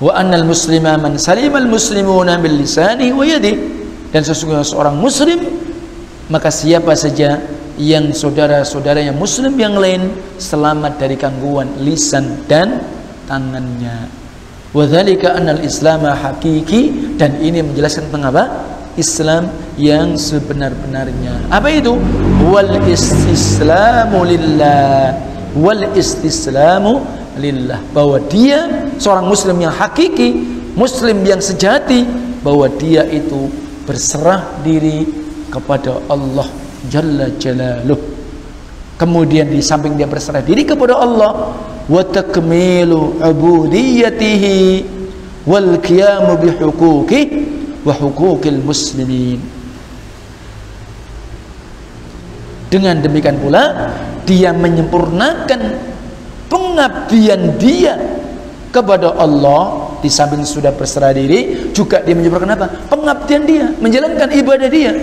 Wa 0.00 0.16
annal 0.16 0.48
muslima 0.48 0.96
man 0.96 1.20
salimal 1.20 1.68
muslimuna 1.68 2.40
bil 2.40 2.56
lisani 2.56 3.12
wa 3.12 3.24
yadi. 3.24 3.80
Dan 4.10 4.26
sesungguhnya 4.26 4.64
seorang 4.64 4.96
muslim 4.96 5.40
maka 6.28 6.52
siapa 6.52 6.92
saja 6.96 7.40
yang 7.80 8.12
saudara-saudara 8.12 9.00
yang 9.00 9.16
muslim 9.16 9.56
yang 9.56 9.78
lain 9.78 10.12
selamat 10.36 11.00
dari 11.00 11.16
gangguan 11.16 11.80
lisan 11.80 12.44
dan 12.44 12.84
tangannya 13.24 14.19
wadzalika 14.70 15.34
annal 15.34 15.62
islam 15.62 16.06
hakiki 16.06 17.14
dan 17.18 17.38
ini 17.42 17.62
menjelaskan 17.64 18.10
tentang 18.10 18.30
apa? 18.30 18.44
Islam 18.98 19.48
yang 19.78 20.18
sebenar-benarnya. 20.18 21.46
Apa 21.48 21.70
itu? 21.70 21.94
Wal 22.50 22.84
istislamu 22.90 24.26
lillah. 24.26 25.14
Wal 25.54 25.94
istislamu 25.94 27.00
lillah. 27.38 27.80
Bahwa 27.94 28.18
dia 28.26 28.90
seorang 28.98 29.30
muslim 29.30 29.56
yang 29.62 29.72
hakiki 29.72 30.60
muslim 30.74 31.22
yang 31.26 31.42
sejati 31.42 32.06
bahwa 32.42 32.66
dia 32.78 33.06
itu 33.08 33.50
berserah 33.86 34.62
diri 34.62 35.06
kepada 35.50 35.98
Allah 36.06 36.46
Jalla 36.86 37.28
Jalaluh. 37.36 37.98
Kemudian 39.00 39.48
di 39.48 39.64
samping 39.64 39.96
dia 39.96 40.04
berserah 40.04 40.44
diri 40.44 40.62
kepada 40.62 41.00
Allah 41.00 41.56
wa 41.90 42.06
takmilu 42.06 43.18
ubudiyatihi 43.18 44.86
wal 45.42 45.74
qiyamu 45.82 46.38
bihuquqih 46.38 47.26
wa 47.82 47.90
huquqil 47.90 48.62
muslimin 48.62 49.42
dengan 52.70 53.02
demikian 53.02 53.42
pula 53.42 53.90
dia 54.22 54.54
menyempurnakan 54.54 55.74
pengabdian 56.46 57.58
dia 57.58 57.98
kepada 58.70 59.18
Allah. 59.18 59.90
Di 60.00 60.08
samping 60.08 60.40
sudah 60.48 60.72
berserah 60.72 61.12
diri 61.12 61.74
juga 61.76 62.00
dia 62.00 62.16
menyebutkan 62.16 62.56
apa? 62.56 62.72
Pengabdian 62.88 63.42
dia 63.44 63.66
menjalankan 63.82 64.30
ibadah 64.32 64.70
dia 64.70 64.94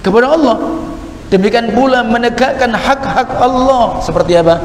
kepada 0.00 0.32
Allah. 0.32 0.56
Demikian 1.30 1.70
pula 1.76 2.02
menegakkan 2.02 2.72
hak-hak 2.72 3.30
Allah. 3.38 4.00
Seperti 4.02 4.34
apa 4.40 4.58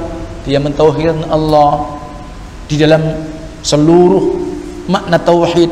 dia 0.50 0.58
mentauhidkan 0.58 1.30
Allah 1.30 2.02
di 2.66 2.76
dalam 2.82 3.02
seluruh 3.62 4.42
makna 4.90 5.22
tauhid 5.22 5.70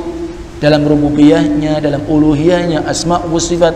dalam 0.61 0.85
rububiyahnya 0.85 1.81
dalam 1.81 2.05
uluhiyahnya 2.05 2.85
asma 2.85 3.21
wa 3.25 3.41
sifat. 3.41 3.73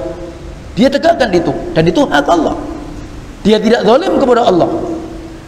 Dia 0.77 0.87
tegakkan 0.87 1.33
itu 1.33 1.51
dan 1.73 1.83
itu 1.89 2.05
hak 2.05 2.27
Allah. 2.29 2.55
Dia 3.41 3.57
tidak 3.57 3.83
zalim 3.83 4.21
kepada 4.21 4.45
Allah 4.45 4.69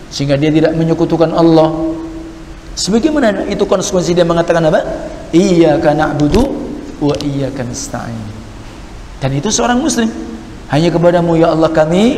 sehingga 0.10 0.38
dia 0.38 0.50
tidak 0.50 0.74
menyekutukan 0.74 1.30
Allah. 1.34 1.70
Sebagaimana 2.74 3.46
itu 3.54 3.70
konsekuensi 3.70 4.18
dia 4.18 4.26
mengatakan 4.26 4.66
apa? 4.66 4.82
Iyyaka 5.30 5.94
na'budu 5.94 6.42
wa 6.98 7.14
iyyaka 7.22 7.62
nasta'in. 7.62 8.26
Dan 9.22 9.30
itu 9.38 9.54
seorang 9.54 9.78
muslim. 9.78 10.10
Hanya 10.74 10.90
kepadamu 10.90 11.38
ya 11.38 11.54
Allah 11.54 11.70
kami 11.70 12.18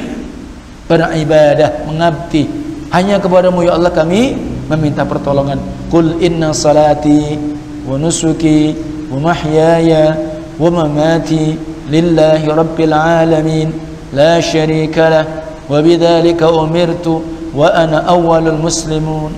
beribadah 0.88 1.84
mengabdi 1.92 2.65
hanya 2.96 3.20
kepadamu 3.20 3.68
ya 3.68 3.76
Allah 3.76 3.92
kami 3.92 4.40
meminta 4.72 5.04
pertolongan. 5.04 5.60
Qul 5.92 6.16
inna 6.24 6.56
salati 6.56 7.36
wa 7.84 8.00
nusuki 8.00 8.72
wa 9.12 9.20
mahyaya 9.20 10.16
wa 10.56 10.72
mamati 10.72 11.60
lillahi 11.92 12.48
rabbil 12.48 12.96
alamin. 12.96 13.76
La 14.16 14.40
syarika 14.40 15.12
lah. 15.12 15.26
Wa 15.68 15.84
bidzalika 15.84 16.48
umirtu 16.48 17.20
wa 17.52 17.68
ana 17.68 18.08
awwalul 18.08 18.64
muslimun. 18.64 19.36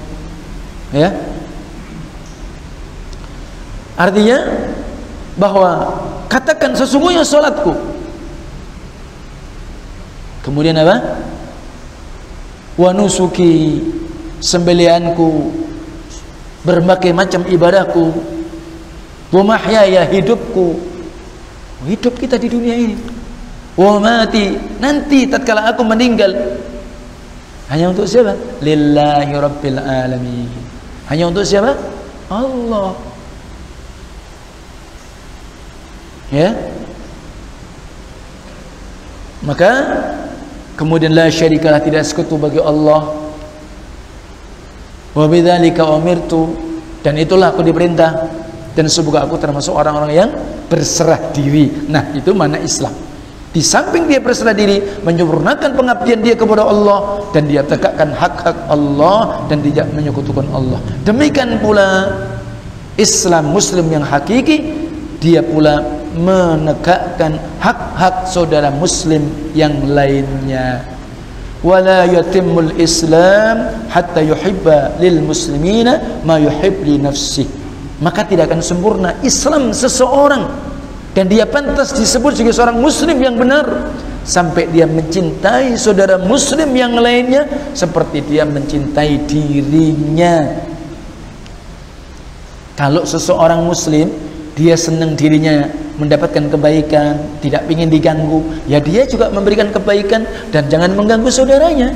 Ya? 0.94 1.18
Artinya 3.98 4.38
bahwa 5.34 5.98
katakan 6.30 6.78
sesungguhnya 6.78 7.26
salatku 7.26 7.74
kemudian 10.42 10.76
apa 10.80 11.27
wa 12.78 12.94
nusuki 12.94 13.82
sembelianku 14.40 15.52
berbagai 16.62 17.12
macam 17.12 17.42
ibadahku 17.50 18.14
wa 19.34 19.44
mahyaya 19.44 20.06
hidupku 20.06 20.78
hidup 21.90 22.14
kita 22.22 22.38
di 22.38 22.48
dunia 22.48 22.76
ini 22.78 22.96
wa 23.76 23.98
mati 23.98 24.56
nanti 24.78 25.26
tatkala 25.26 25.74
aku 25.74 25.82
meninggal 25.82 26.32
hanya 27.68 27.92
untuk 27.92 28.08
siapa? 28.08 28.32
Lillahi 28.64 29.34
Rabbil 29.36 29.80
Alamin. 29.80 30.48
Hanya 31.12 31.28
untuk 31.28 31.44
siapa? 31.44 31.76
Allah. 32.32 32.96
Ya. 36.32 36.56
Maka 39.44 39.72
kemudian 40.78 41.12
la 41.12 41.28
syarikalah 41.28 41.82
tidak 41.82 42.06
sekutu 42.06 42.38
bagi 42.38 42.62
Allah. 42.62 43.10
Wa 45.18 45.26
bidzalika 45.26 45.82
umirtu 45.98 46.54
dan 47.02 47.18
itulah 47.18 47.50
aku 47.50 47.66
diperintah 47.66 48.30
dan 48.78 48.86
semoga 48.86 49.26
aku 49.26 49.42
termasuk 49.42 49.74
orang-orang 49.74 50.14
yang 50.14 50.30
berserah 50.70 51.34
diri. 51.34 51.90
Nah, 51.90 52.14
itu 52.14 52.30
mana 52.38 52.62
Islam. 52.62 52.94
Di 53.50 53.66
samping 53.66 54.06
dia 54.06 54.22
berserah 54.22 54.54
diri, 54.54 55.02
menyempurnakan 55.02 55.74
pengabdian 55.74 56.22
dia 56.22 56.38
kepada 56.38 56.62
Allah 56.62 57.26
dan 57.34 57.50
dia 57.50 57.66
tegakkan 57.66 58.14
hak-hak 58.14 58.70
Allah 58.70 59.50
dan 59.50 59.66
tidak 59.66 59.90
menyekutukan 59.98 60.46
Allah. 60.54 60.78
Demikian 61.02 61.58
pula 61.58 62.06
Islam 63.02 63.50
Muslim 63.50 63.90
yang 63.90 64.06
hakiki, 64.06 64.62
dia 65.18 65.42
pula 65.42 65.82
menegakkan 66.18 67.38
hak-hak 67.62 68.28
saudara 68.28 68.74
Muslim 68.74 69.54
yang 69.54 69.74
lainnya. 69.88 70.84
Wala 71.66 72.06
yatimul 72.06 72.78
Islam 72.78 73.88
hatta 73.90 74.22
yuhibba 74.22 74.98
lil 75.02 75.26
muslimina 75.26 76.22
ma 76.22 76.38
yuhib 76.38 76.86
li 76.86 77.02
nafsihi. 77.02 77.50
Maka 77.98 78.30
tidak 78.30 78.54
akan 78.54 78.62
sempurna 78.62 79.18
Islam 79.26 79.74
seseorang 79.74 80.46
dan 81.18 81.26
dia 81.26 81.50
pantas 81.50 81.98
disebut 81.98 82.38
sebagai 82.38 82.54
seorang 82.54 82.78
muslim 82.78 83.18
yang 83.18 83.34
benar 83.34 83.90
sampai 84.22 84.70
dia 84.70 84.86
mencintai 84.86 85.74
saudara 85.74 86.22
muslim 86.22 86.70
yang 86.78 86.94
lainnya 86.94 87.74
seperti 87.74 88.22
dia 88.22 88.46
mencintai 88.46 89.26
dirinya 89.26 90.46
kalau 92.78 93.02
seseorang 93.02 93.66
muslim 93.66 94.14
dia 94.54 94.78
senang 94.78 95.18
dirinya 95.18 95.66
mendapatkan 95.98 96.46
kebaikan 96.54 97.18
tidak 97.42 97.66
ingin 97.68 97.90
diganggu 97.90 98.46
ya 98.70 98.78
dia 98.78 99.04
juga 99.10 99.34
memberikan 99.34 99.74
kebaikan 99.74 100.24
dan 100.54 100.70
jangan 100.70 100.94
mengganggu 100.94 101.30
saudaranya. 101.30 101.92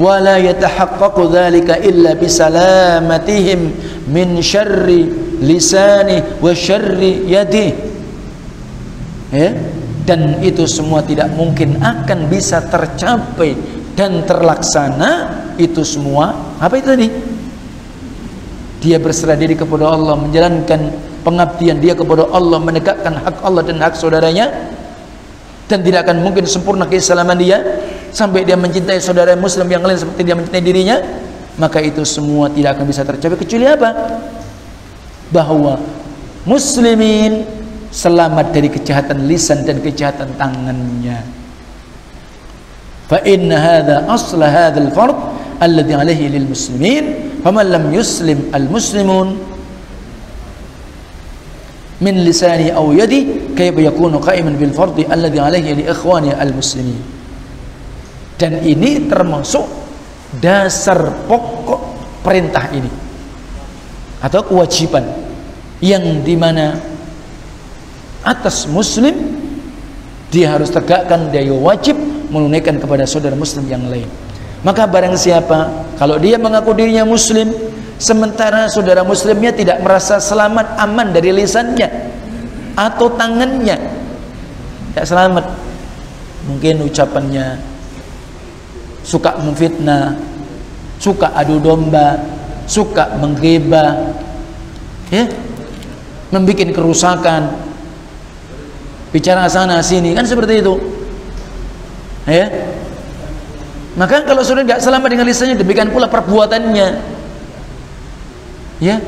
Wala 0.00 0.40
yatahaqqaqu 0.40 1.28
dzalika 1.28 1.76
illa 1.84 2.16
bisalamatihim 2.16 3.60
min 4.08 4.40
syarri 4.40 5.12
lisani 5.44 6.40
wa 6.40 6.56
syarri 6.56 7.28
yadi. 7.28 7.68
Ya? 9.28 9.52
Dan 10.08 10.40
itu 10.40 10.64
semua 10.64 11.04
tidak 11.04 11.30
mungkin 11.36 11.78
akan 11.84 12.32
bisa 12.32 12.64
tercapai 12.64 13.54
dan 13.92 14.24
terlaksana. 14.24 15.38
Itu 15.60 15.84
semua 15.84 16.56
apa 16.56 16.80
itu 16.80 16.88
tadi? 16.88 17.08
Dia 18.80 18.96
berserah 18.96 19.36
diri 19.36 19.52
kepada 19.52 19.92
Allah 19.92 20.16
menjalankan 20.16 21.09
pengabdian 21.20 21.78
dia 21.78 21.92
kepada 21.92 22.28
Allah 22.32 22.58
menegakkan 22.58 23.14
hak 23.16 23.36
Allah 23.44 23.62
dan 23.64 23.76
hak 23.80 23.94
saudaranya 23.96 24.50
dan 25.70 25.84
tidak 25.86 26.08
akan 26.08 26.26
mungkin 26.26 26.44
sempurna 26.48 26.88
keislaman 26.88 27.38
dia 27.38 27.62
sampai 28.10 28.42
dia 28.42 28.58
mencintai 28.58 28.98
saudara 28.98 29.38
muslim 29.38 29.70
yang 29.70 29.86
lain 29.86 30.00
seperti 30.00 30.26
dia 30.26 30.34
mencintai 30.34 30.64
dirinya 30.64 30.96
maka 31.60 31.84
itu 31.84 32.00
semua 32.08 32.48
tidak 32.48 32.80
akan 32.80 32.84
bisa 32.88 33.04
tercapai. 33.04 33.36
Kecuali 33.36 33.68
apa? 33.68 33.90
Bahwa 35.28 35.76
muslimin 36.48 37.44
selamat 37.92 38.56
dari 38.56 38.72
kejahatan 38.72 39.28
lisan 39.28 39.68
dan 39.68 39.84
kejahatan 39.84 40.32
tangannya. 40.40 41.20
Fa 43.10 43.20
inna 43.26 43.60
hadha 43.60 43.96
asla 44.08 44.46
hadha 44.48 44.78
al-fard 44.80 45.18
alladhi 45.60 45.92
alayhi 45.92 46.30
lil 46.30 46.46
muslimin 46.46 47.36
faman 47.44 47.90
yuslim 47.90 48.48
al-muslimun 48.54 49.34
min 52.00 52.24
lisani 52.24 52.72
aw 52.72 52.84
yadi 52.96 53.52
kayfa 53.52 53.80
yakunu 53.92 54.20
qa'iman 54.20 54.56
bil 54.56 54.72
fardi 54.72 55.04
alladhi 55.04 55.38
alayhi 55.40 55.70
li 55.80 55.84
ikhwani 55.84 56.32
al-muslimin. 56.32 57.00
Dan 58.40 58.64
ini 58.64 59.04
termasuk 59.04 59.68
dasar 60.40 61.28
pokok 61.28 61.80
perintah 62.24 62.72
ini. 62.72 62.88
Atau 64.20 64.48
kewajiban 64.48 65.04
yang 65.80 66.24
di 66.24 66.36
mana 66.36 66.76
atas 68.24 68.68
muslim 68.68 69.16
dia 70.28 70.52
harus 70.56 70.68
tegakkan 70.72 71.28
dia 71.32 71.44
wajib 71.52 71.96
menunaikan 72.30 72.80
kepada 72.80 73.04
saudara 73.04 73.36
muslim 73.36 73.66
yang 73.68 73.84
lain. 73.88 74.08
Maka 74.60 74.84
barang 74.84 75.16
siapa 75.16 75.88
kalau 75.96 76.20
dia 76.20 76.36
mengaku 76.36 76.76
dirinya 76.76 77.04
muslim 77.04 77.48
sementara 78.00 78.64
saudara 78.72 79.04
muslimnya 79.04 79.52
tidak 79.52 79.84
merasa 79.84 80.16
selamat 80.16 80.80
aman 80.80 81.12
dari 81.12 81.36
lisannya 81.36 81.86
atau 82.72 83.12
tangannya. 83.12 83.76
Tidak 84.90 85.04
selamat. 85.04 85.44
Mungkin 86.48 86.88
ucapannya 86.88 87.60
suka 89.04 89.36
memfitnah 89.36 90.16
suka 91.00 91.32
adu 91.32 91.56
domba 91.60 92.20
suka 92.68 93.16
menggibah 93.20 94.16
ya 95.12 95.28
membuat 96.32 96.72
kerusakan. 96.72 97.52
Bicara 99.10 99.50
sana 99.50 99.82
sini 99.84 100.16
kan 100.16 100.24
seperti 100.24 100.64
itu. 100.64 100.74
Ya. 102.24 102.46
Maka 103.98 104.22
kalau 104.22 104.40
sudah 104.46 104.62
nggak 104.62 104.80
selamat 104.80 105.08
dengan 105.10 105.26
lisannya 105.26 105.58
demikian 105.58 105.90
pula 105.90 106.06
perbuatannya 106.06 107.19
ya 108.80 108.98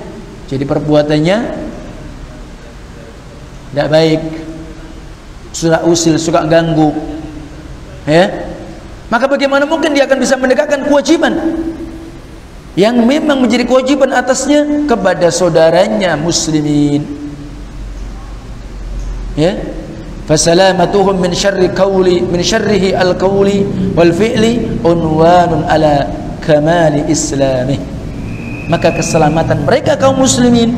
jadi 0.53 0.69
perbuatannya 0.69 1.39
tidak 3.73 3.89
baik. 3.89 4.21
Sudah 5.57 5.81
usil 5.89 6.21
suka 6.21 6.45
ganggu. 6.45 6.93
Ya. 8.05 8.53
Maka 9.09 9.25
bagaimana 9.25 9.65
mungkin 9.65 9.97
dia 9.97 10.05
akan 10.05 10.21
bisa 10.21 10.37
menegakkan 10.37 10.85
kewajiban? 10.85 11.33
Yang 12.77 12.97
memang 13.01 13.41
menjadi 13.41 13.65
kewajiban 13.65 14.13
atasnya 14.13 14.85
kepada 14.85 15.33
saudaranya 15.33 16.21
muslimin. 16.21 17.01
Ya. 19.41 19.57
Fasalamatuhum 20.29 21.17
min 21.17 21.33
syarri 21.33 21.73
qawli 21.73 22.21
min 22.29 22.45
syarrihi 22.45 22.93
al-qawli 22.93 23.65
wal 23.97 24.13
fi'li 24.13 24.85
unwanun 24.85 25.65
ala 25.65 26.13
kamali 26.45 27.09
islamih 27.09 27.91
maka 28.70 28.94
keselamatan 28.94 29.66
mereka 29.66 29.98
kaum 29.98 30.20
muslimin 30.20 30.75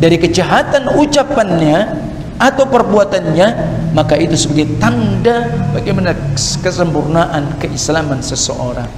dari 0.00 0.16
kejahatan 0.16 0.96
ucapannya 0.96 2.08
atau 2.40 2.64
perbuatannya 2.64 3.48
maka 3.92 4.16
itu 4.16 4.32
sebagai 4.36 4.80
tanda 4.80 5.44
bagaimana 5.76 6.16
kesempurnaan 6.64 7.60
keislaman 7.60 8.24
seseorang 8.24 8.88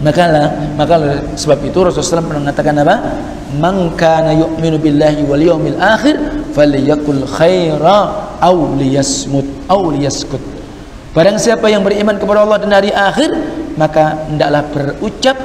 maka 0.00 0.24
lah, 0.32 0.48
maka 0.80 0.96
sebab 1.36 1.60
itu 1.60 1.76
Rasulullah 1.84 2.24
SAW 2.24 2.40
mengatakan 2.40 2.72
apa? 2.80 2.96
Man 3.60 3.92
kana 4.00 4.32
yu'minu 4.32 4.80
billahi 4.80 5.28
wal 5.28 5.44
yawmil 5.44 5.76
akhir 5.76 6.16
falyakul 6.56 7.28
khaira 7.28 8.32
aw 8.40 8.56
liyasmut 8.80 9.44
aw 9.68 9.92
liyaskut. 9.92 10.40
Barang 11.12 11.36
siapa 11.36 11.68
yang 11.68 11.84
beriman 11.84 12.16
kepada 12.16 12.48
Allah 12.48 12.58
dan 12.64 12.72
hari 12.72 12.88
akhir, 12.96 13.28
maka 13.76 14.24
hendaklah 14.24 14.64
berucap 14.72 15.36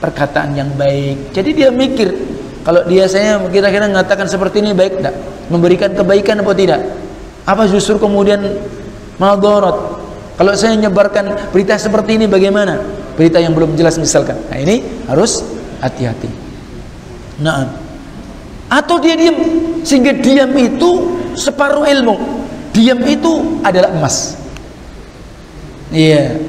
perkataan 0.00 0.56
yang 0.56 0.72
baik. 0.74 1.30
Jadi 1.36 1.50
dia 1.52 1.68
mikir, 1.68 2.08
kalau 2.64 2.82
dia 2.88 3.04
saya 3.06 3.38
kira-kira 3.52 3.86
mengatakan 3.86 4.26
seperti 4.26 4.64
ini 4.64 4.72
baik 4.72 4.98
tidak? 4.98 5.14
Memberikan 5.52 5.92
kebaikan 5.92 6.40
apa 6.40 6.52
tidak? 6.56 6.80
Apa 7.44 7.68
justru 7.68 8.00
kemudian 8.00 8.40
madarat? 9.20 10.00
Kalau 10.40 10.52
saya 10.56 10.72
menyebarkan 10.72 11.52
berita 11.52 11.76
seperti 11.76 12.16
ini 12.16 12.24
bagaimana? 12.24 12.80
Berita 13.12 13.36
yang 13.36 13.52
belum 13.52 13.76
jelas 13.76 14.00
misalkan. 14.00 14.40
Nah, 14.48 14.56
ini 14.56 14.80
harus 15.04 15.44
hati-hati. 15.84 16.32
Nah, 17.44 17.68
atau 18.72 18.96
dia 18.96 19.20
diam 19.20 19.36
sehingga 19.84 20.16
diam 20.16 20.48
itu 20.56 21.20
separuh 21.36 21.84
ilmu. 21.84 22.16
Diam 22.72 23.04
itu 23.04 23.60
adalah 23.60 23.92
emas. 23.92 24.40
Iya. 25.92 26.40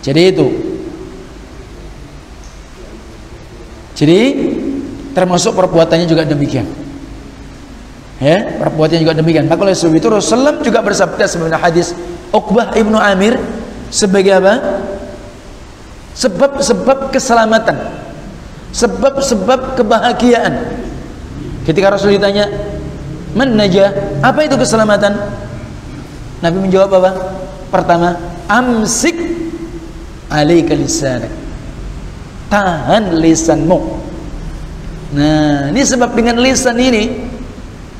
Jadi 0.00 0.20
itu. 0.30 0.46
Jadi 3.94 4.20
termasuk 5.14 5.54
perbuatannya 5.54 6.06
juga 6.10 6.26
demikian. 6.26 6.66
Ya, 8.18 8.58
perbuatannya 8.58 9.02
juga 9.02 9.14
demikian. 9.14 9.46
Maka 9.46 9.62
oleh 9.62 9.74
sebab 9.74 9.94
itu 9.94 10.06
Rasulullah 10.10 10.58
juga 10.62 10.82
bersabda 10.82 11.24
sebenarnya 11.26 11.60
hadis 11.62 11.94
Uqbah 12.34 12.74
ibnu 12.74 12.98
Amir 12.98 13.38
sebagai 13.94 14.34
apa? 14.38 14.82
Sebab-sebab 16.14 17.10
keselamatan, 17.10 17.74
sebab-sebab 18.70 19.78
kebahagiaan. 19.78 20.78
Ketika 21.66 21.90
Rasul 21.90 22.14
ditanya, 22.14 22.46
"Man 23.34 23.58
najah?" 23.58 23.90
Apa 24.22 24.46
itu 24.46 24.54
keselamatan? 24.54 25.10
Nabi 26.38 26.58
menjawab 26.62 26.90
apa? 27.02 27.10
Pertama, 27.70 28.14
amsik 28.46 29.16
alaika 30.30 30.74
lisanak. 30.78 31.43
Tahan 32.54 33.18
lisanmu. 33.18 33.78
Nah, 35.18 35.74
ini 35.74 35.82
sebab 35.82 36.14
dengan 36.14 36.38
lisan 36.38 36.78
ini 36.78 37.10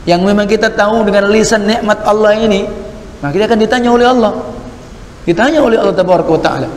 yang 0.07 0.23
memang 0.23 0.47
kita 0.47 0.71
tahu 0.71 1.03
dengan 1.03 1.27
lisan 1.27 1.67
nikmat 1.67 2.07
Allah 2.07 2.39
ini 2.39 2.63
maka 3.19 3.35
dia 3.35 3.51
akan 3.51 3.59
ditanya 3.59 3.91
oleh 3.91 4.07
Allah. 4.07 4.33
Ditanya 5.27 5.59
oleh 5.59 5.81
Allah 5.81 5.97
Taala. 6.39 6.69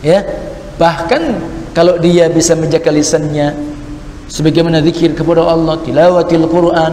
Ya. 0.00 0.24
Bahkan 0.80 1.22
kalau 1.76 2.00
dia 2.00 2.32
bisa 2.32 2.56
menjaga 2.56 2.88
lisannya 2.88 3.52
sebagaimana 4.30 4.80
zikir 4.80 5.12
kepada 5.12 5.44
Allah, 5.44 5.78
tilawatil 5.84 6.46
Quran, 6.48 6.92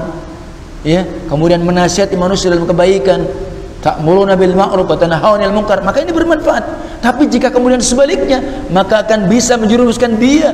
ya, 0.83 1.05
kemudian 1.29 1.61
menasihati 1.61 2.17
manusia 2.17 2.49
dalam 2.49 2.65
kebaikan, 2.65 3.25
ta'muruna 3.81 4.37
bil 4.37 4.53
ma'ruf 4.53 4.85
wa 4.85 4.97
tanhauna 4.97 5.43
'anil 5.45 5.57
munkar, 5.57 5.81
maka 5.81 6.05
ini 6.05 6.13
bermanfaat. 6.13 6.63
Tapi 7.01 7.25
jika 7.27 7.49
kemudian 7.49 7.81
sebaliknya, 7.81 8.41
maka 8.69 9.01
akan 9.01 9.25
bisa 9.25 9.57
menjerumuskan 9.57 10.21
dia 10.21 10.53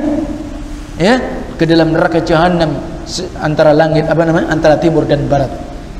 ya 0.98 1.20
ke 1.60 1.68
dalam 1.68 1.94
neraka 1.94 2.24
jahanam 2.24 2.74
antara 3.40 3.76
langit 3.76 4.08
apa 4.08 4.24
namanya? 4.24 4.48
antara 4.50 4.80
timur 4.80 5.04
dan 5.04 5.28
barat. 5.28 5.52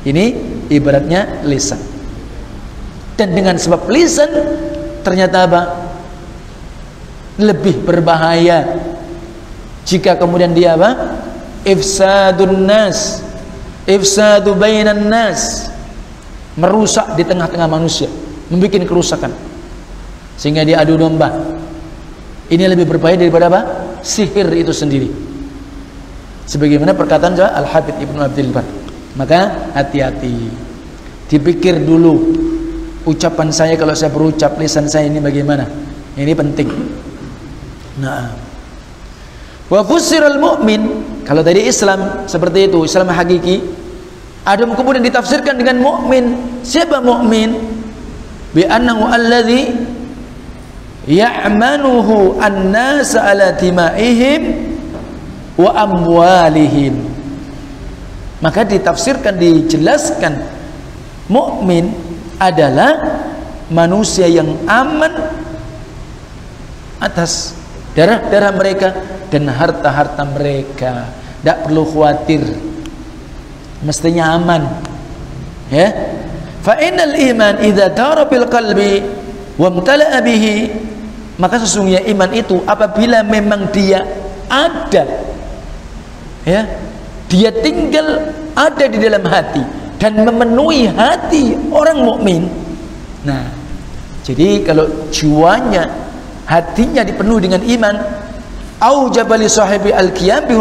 Ini 0.02 0.24
ibaratnya 0.72 1.44
lisan 1.44 1.98
dan 3.18 3.34
dengan 3.34 3.58
sebab 3.58 3.90
lisan 3.90 4.30
ternyata 5.02 5.50
apa 5.50 5.62
lebih 7.42 7.82
berbahaya 7.82 8.78
jika 9.82 10.14
kemudian 10.14 10.54
dia 10.54 10.78
apa 10.78 11.18
ifsadun 11.66 12.62
nas 12.62 13.18
ifsadu 13.90 14.54
bainan 14.54 15.10
nas 15.10 15.66
merusak 16.58 17.14
di 17.14 17.22
tengah-tengah 17.22 17.70
manusia 17.70 18.10
membuat 18.50 18.82
kerusakan. 18.82 19.30
Sehingga 20.34 20.66
dia 20.66 20.82
adu 20.82 20.98
domba. 20.98 21.30
Ini 22.48 22.64
lebih 22.66 22.88
berbahaya 22.88 23.20
daripada 23.20 23.46
apa? 23.46 23.60
Sihir 24.02 24.48
itu 24.56 24.74
sendiri. 24.74 25.10
Sebagaimana 26.48 26.96
perkataan 26.96 27.36
Al-Habib 27.36 28.00
Ibnu 28.00 28.18
Abdul 28.24 28.50
Bar. 28.50 28.64
Maka 29.14 29.70
hati-hati. 29.76 30.48
Dipikir 31.28 31.84
dulu 31.84 32.32
ucapan 33.04 33.52
saya 33.52 33.76
kalau 33.76 33.92
saya 33.92 34.08
berucap 34.08 34.56
lisan 34.56 34.88
saya 34.88 35.12
ini 35.12 35.20
bagaimana? 35.20 35.68
Ini 36.16 36.32
penting. 36.32 36.68
Nah. 38.00 38.32
Wa 39.68 39.84
fusiral 39.84 40.40
mu'min 40.40 41.04
kalau 41.28 41.44
tadi 41.44 41.68
Islam 41.68 42.24
seperti 42.24 42.72
itu 42.72 42.88
Islam 42.88 43.12
hakiki 43.12 43.60
ada 44.48 44.64
kemudian 44.64 45.04
ditafsirkan 45.04 45.60
dengan 45.60 45.76
mukmin. 45.84 46.32
Siapa 46.64 47.04
mukmin? 47.04 47.52
Bi 48.56 48.64
annahu 48.64 49.04
alladhi 49.04 49.76
ya'manuhu 51.04 52.40
an-nas 52.40 53.12
ala 53.12 53.52
timaihim 53.52 54.72
wa 55.60 55.76
amwalihim. 55.76 56.96
Maka 58.40 58.64
ditafsirkan 58.64 59.36
dijelaskan 59.36 60.40
mukmin 61.28 61.92
adalah 62.40 63.20
manusia 63.68 64.24
yang 64.32 64.48
aman 64.64 65.12
atas 67.04 67.52
darah-darah 67.92 68.52
mereka 68.56 68.88
dan 69.28 69.44
harta-harta 69.52 70.24
mereka. 70.24 71.12
Tidak 71.44 71.68
perlu 71.68 71.84
khawatir 71.84 72.67
mestinya 73.82 74.34
aman. 74.34 74.62
Ya? 75.70 75.92
Fa 76.64 76.78
innal 76.80 77.14
iman 77.14 77.54
idza 77.62 77.92
tara 77.94 78.26
bil 78.26 78.46
qalbi 78.50 79.04
wa 79.58 79.68
imtala'a 79.70 80.18
bihi 80.22 80.56
maka 81.38 81.62
sesungguhnya 81.62 82.02
iman 82.10 82.30
itu 82.34 82.58
apabila 82.66 83.22
memang 83.22 83.70
dia 83.70 84.02
ada. 84.50 85.04
Ya? 86.42 86.66
Dia 87.28 87.52
tinggal 87.52 88.34
ada 88.56 88.84
di 88.88 88.98
dalam 88.98 89.22
hati 89.28 89.62
dan 90.00 90.18
memenuhi 90.24 90.88
hati 90.90 91.54
orang 91.70 92.02
mukmin. 92.02 92.48
Nah, 93.22 93.46
jadi 94.24 94.64
kalau 94.64 94.88
jiwanya 95.12 95.86
hatinya 96.48 97.04
dipenuhi 97.04 97.44
dengan 97.44 97.62
iman 97.62 97.94
aujaba 98.80 99.36
li 99.36 99.46
sahibi 99.50 99.92
al-qiyam 99.92 100.48
bi 100.48 100.54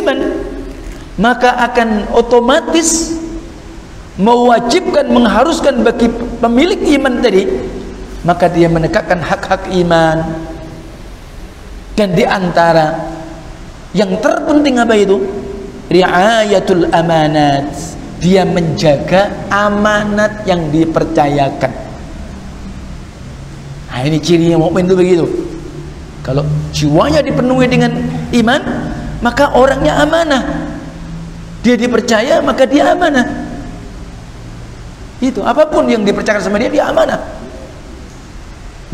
iman 0.00 0.18
maka 1.16 1.56
akan 1.72 2.12
otomatis 2.12 3.16
mewajibkan 4.16 5.08
mengharuskan 5.12 5.84
bagi 5.84 6.08
pemilik 6.40 6.80
iman 7.00 7.20
tadi 7.20 7.44
maka 8.26 8.50
dia 8.50 8.66
menegakkan 8.66 9.22
hak-hak 9.22 9.70
iman. 9.86 10.18
Dan 11.96 12.12
di 12.12 12.26
antara 12.26 12.92
yang 13.94 14.18
terpenting 14.18 14.82
apa 14.82 14.98
itu? 14.98 15.16
Riayatul 15.86 16.90
amanat. 16.90 17.70
Dia 18.18 18.42
menjaga 18.42 19.46
amanat 19.48 20.42
yang 20.44 20.68
dipercayakan. 20.74 21.72
Nah 23.86 24.00
ini 24.04 24.18
cirinya 24.20 24.58
mukmin 24.60 24.90
itu 24.90 24.96
begitu. 24.98 25.26
Kalau 26.26 26.42
jiwanya 26.74 27.22
dipenuhi 27.22 27.70
dengan 27.70 27.94
iman 28.34 28.60
maka 29.22 29.54
orangnya 29.54 30.02
amanah 30.02 30.65
dia 31.66 31.74
dipercaya 31.74 32.38
maka 32.38 32.62
dia 32.62 32.94
amanah. 32.94 33.26
Itu 35.18 35.42
apa 35.42 35.66
pun 35.66 35.90
yang 35.90 36.06
dipercayakan 36.06 36.38
sama 36.46 36.62
dia 36.62 36.70
dia 36.70 36.86
amanah. 36.86 37.18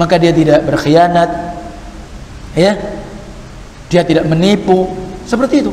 Maka 0.00 0.16
dia 0.16 0.32
tidak 0.32 0.64
berkhianat 0.64 1.28
ya. 2.56 2.72
Dia 3.92 4.00
tidak 4.08 4.24
menipu 4.24 4.88
seperti 5.28 5.60
itu. 5.60 5.72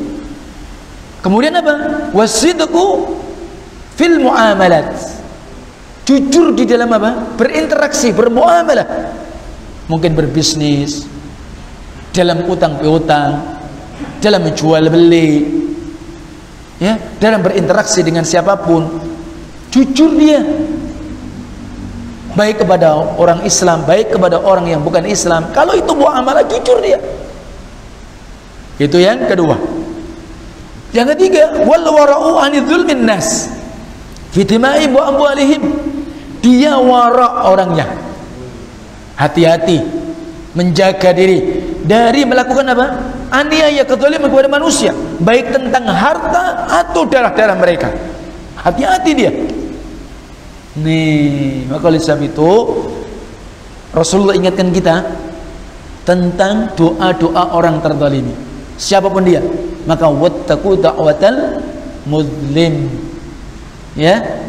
Kemudian 1.24 1.56
apa? 1.56 2.12
Wasidku 2.12 3.16
fil 3.96 4.20
muamalat. 4.20 4.92
Jujur 6.04 6.52
di 6.52 6.68
dalam 6.68 6.92
apa? 6.92 7.32
Berinteraksi 7.40 8.12
bermuamalah. 8.12 9.08
Mungkin 9.88 10.12
berbisnis 10.12 11.08
dalam 12.12 12.44
utang 12.44 12.76
piutang 12.76 13.56
dalam 14.20 14.44
menjual 14.44 14.84
beli 14.92 15.59
ya 16.80 16.96
dalam 17.20 17.44
berinteraksi 17.44 18.00
dengan 18.00 18.24
siapa 18.24 18.56
pun. 18.58 18.88
Jujur 19.70 20.16
dia. 20.18 20.42
Baik 22.34 22.64
kepada 22.64 22.94
orang 23.18 23.44
Islam 23.46 23.84
baik 23.86 24.16
kepada 24.16 24.40
orang 24.40 24.66
yang 24.66 24.80
bukan 24.82 25.04
Islam. 25.06 25.52
Kalau 25.54 25.76
itu 25.76 25.92
muamalah 25.94 26.42
jujur 26.48 26.80
dia. 26.82 26.98
Itu 28.80 28.96
yang 28.96 29.28
kedua. 29.28 29.60
Yang 30.90 31.14
ketiga 31.14 31.62
wal 31.68 31.86
wara'u 31.86 32.40
anidhulmin 32.40 33.06
nas. 33.06 33.52
Fitimai 34.32 34.88
wa 34.90 35.12
amwalihim. 35.12 35.62
Dia 36.40 36.80
wara 36.80 37.46
orangnya. 37.46 37.86
Hati-hati. 39.20 39.84
Menjaga 40.56 41.14
diri 41.14 41.69
dari 41.84 42.26
melakukan 42.28 42.66
apa 42.72 42.86
aniaya 43.30 43.84
kezaliman 43.86 44.28
kepada 44.28 44.50
manusia 44.50 44.92
baik 45.22 45.52
tentang 45.54 45.88
harta 45.88 46.68
atau 46.68 47.06
darah-darah 47.08 47.56
mereka 47.56 47.88
hati-hati 48.60 49.12
dia 49.16 49.32
Nih, 50.78 51.66
maka 51.66 51.90
oleh 51.90 51.98
sebab 51.98 52.22
itu 52.30 52.50
Rasulullah 53.90 54.38
ingatkan 54.38 54.70
kita 54.70 55.02
tentang 56.06 56.70
doa-doa 56.78 57.58
orang 57.58 57.82
terzalimi. 57.82 58.30
Siapa 58.78 59.10
pun 59.10 59.26
dia, 59.26 59.42
maka 59.84 60.06
wattaqu 60.06 60.78
da'watal 60.78 61.58
muslim. 62.06 62.86
Ya. 63.98 64.46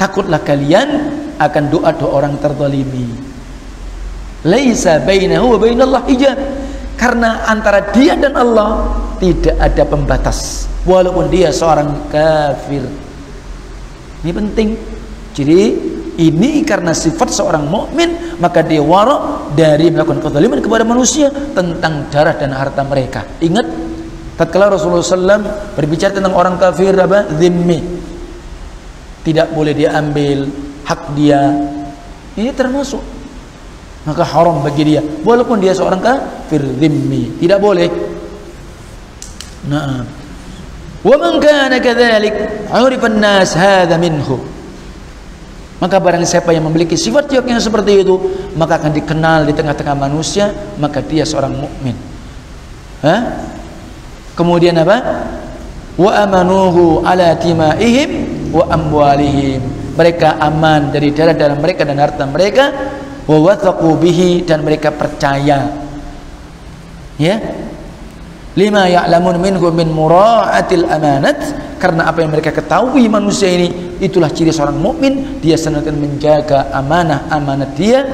Takutlah 0.00 0.40
kalian 0.40 1.12
akan 1.36 1.64
doa-doa 1.68 2.10
orang 2.24 2.34
terzalimi. 2.40 3.12
Laisa 4.44 5.00
bainahu 5.00 5.56
wa 5.56 5.58
bainallah 5.58 6.02
hijab. 6.08 6.36
Karena 6.94 7.42
antara 7.50 7.90
dia 7.90 8.14
dan 8.14 8.36
Allah 8.38 8.94
tidak 9.18 9.56
ada 9.58 9.82
pembatas 9.82 10.70
walaupun 10.86 11.26
dia 11.32 11.50
seorang 11.50 12.08
kafir. 12.12 12.86
Ini 14.24 14.32
penting 14.32 14.68
jadi 15.34 15.60
ini 16.14 16.62
karena 16.62 16.94
sifat 16.94 17.34
seorang 17.34 17.66
mukmin 17.66 18.38
maka 18.38 18.62
dia 18.62 18.78
wara 18.78 19.50
dari 19.52 19.90
melakukan 19.90 20.22
kezaliman 20.22 20.62
kepada 20.62 20.86
manusia 20.86 21.28
tentang 21.52 22.06
darah 22.08 22.38
dan 22.38 22.54
harta 22.54 22.86
mereka. 22.86 23.26
Ingat 23.42 23.66
tatkala 24.38 24.70
Rasulullah 24.70 25.02
SAW 25.02 25.74
berbicara 25.74 26.14
tentang 26.14 26.38
orang 26.38 26.54
kafir 26.54 26.94
apa? 26.94 27.26
Zimmi. 27.34 27.80
Tidak 29.24 29.50
boleh 29.56 29.74
diambil 29.74 30.46
hak 30.86 31.02
dia. 31.18 31.42
Ini 32.38 32.54
termasuk 32.54 33.13
maka 34.04 34.22
haram 34.24 34.60
bagi 34.60 34.84
dia 34.84 35.00
walaupun 35.00 35.60
dia 35.60 35.72
seorang 35.72 36.00
kafir 36.00 36.60
zimmi. 36.60 37.40
Tidak 37.40 37.58
boleh. 37.58 37.88
Nah. 39.68 40.04
Wa 41.04 41.16
man 41.20 41.36
kana 41.36 41.76
kadzalik 41.84 42.32
'urifa 42.72 43.06
an-nas 43.12 43.52
hadha 43.52 43.96
minhu. 44.00 44.40
Maka 45.84 46.00
barang 46.00 46.24
siapa 46.24 46.56
yang 46.56 46.64
memiliki 46.64 46.96
sifat 46.96 47.28
yang 47.28 47.60
seperti 47.60 48.00
itu, 48.00 48.16
maka 48.56 48.80
akan 48.80 48.88
dikenal 48.96 49.44
di 49.44 49.52
tengah-tengah 49.52 49.92
manusia, 49.92 50.48
maka 50.80 51.04
dia 51.04 51.28
seorang 51.28 51.52
mukmin. 51.52 51.92
Hah? 53.04 53.20
Kemudian 54.32 54.80
apa? 54.80 55.28
Wa 56.00 56.24
amanuhu 56.24 57.04
ala 57.04 57.36
timaihim 57.36 58.10
wa 58.48 58.64
amwalihim. 58.72 59.60
Mereka 59.92 60.40
aman 60.40 60.88
dari 60.88 61.12
darah-darah 61.12 61.58
mereka 61.60 61.84
dan 61.84 62.00
harta 62.00 62.24
mereka, 62.26 62.64
bihi 63.26 64.44
dan 64.44 64.60
mereka 64.60 64.92
percaya. 64.92 65.70
Ya, 67.14 67.38
lima 68.58 68.90
ya'lamun 68.90 69.38
minhu 69.38 69.70
min 69.70 69.88
mura'atil 69.90 70.86
amanat. 70.86 71.38
Karena 71.74 72.08
apa 72.08 72.24
yang 72.24 72.32
mereka 72.32 72.48
ketahui 72.48 73.04
manusia 73.12 73.44
ini 73.52 74.00
itulah 74.00 74.32
ciri 74.32 74.48
seorang 74.48 74.80
mukmin. 74.80 75.36
Dia 75.44 75.60
senantiasa 75.60 75.92
menjaga 75.92 76.58
amanah 76.72 77.28
amanat 77.28 77.76
dia. 77.76 78.08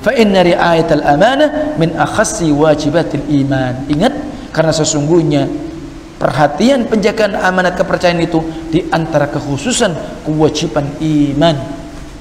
Fa 0.00 0.16
inna 0.16 0.40
ri'ayatal 0.40 1.04
amanah 1.04 1.76
min 1.76 1.92
akhassi 1.92 2.48
wajibatil 2.48 3.20
iman. 3.44 3.84
Ingat 3.92 4.14
karena 4.56 4.72
sesungguhnya 4.72 5.44
perhatian 6.16 6.88
penjagaan 6.88 7.36
amanat 7.36 7.76
kepercayaan 7.76 8.24
itu 8.24 8.40
di 8.72 8.88
antara 8.88 9.28
kekhususan 9.28 10.24
kewajiban 10.24 10.88
iman. 11.04 11.56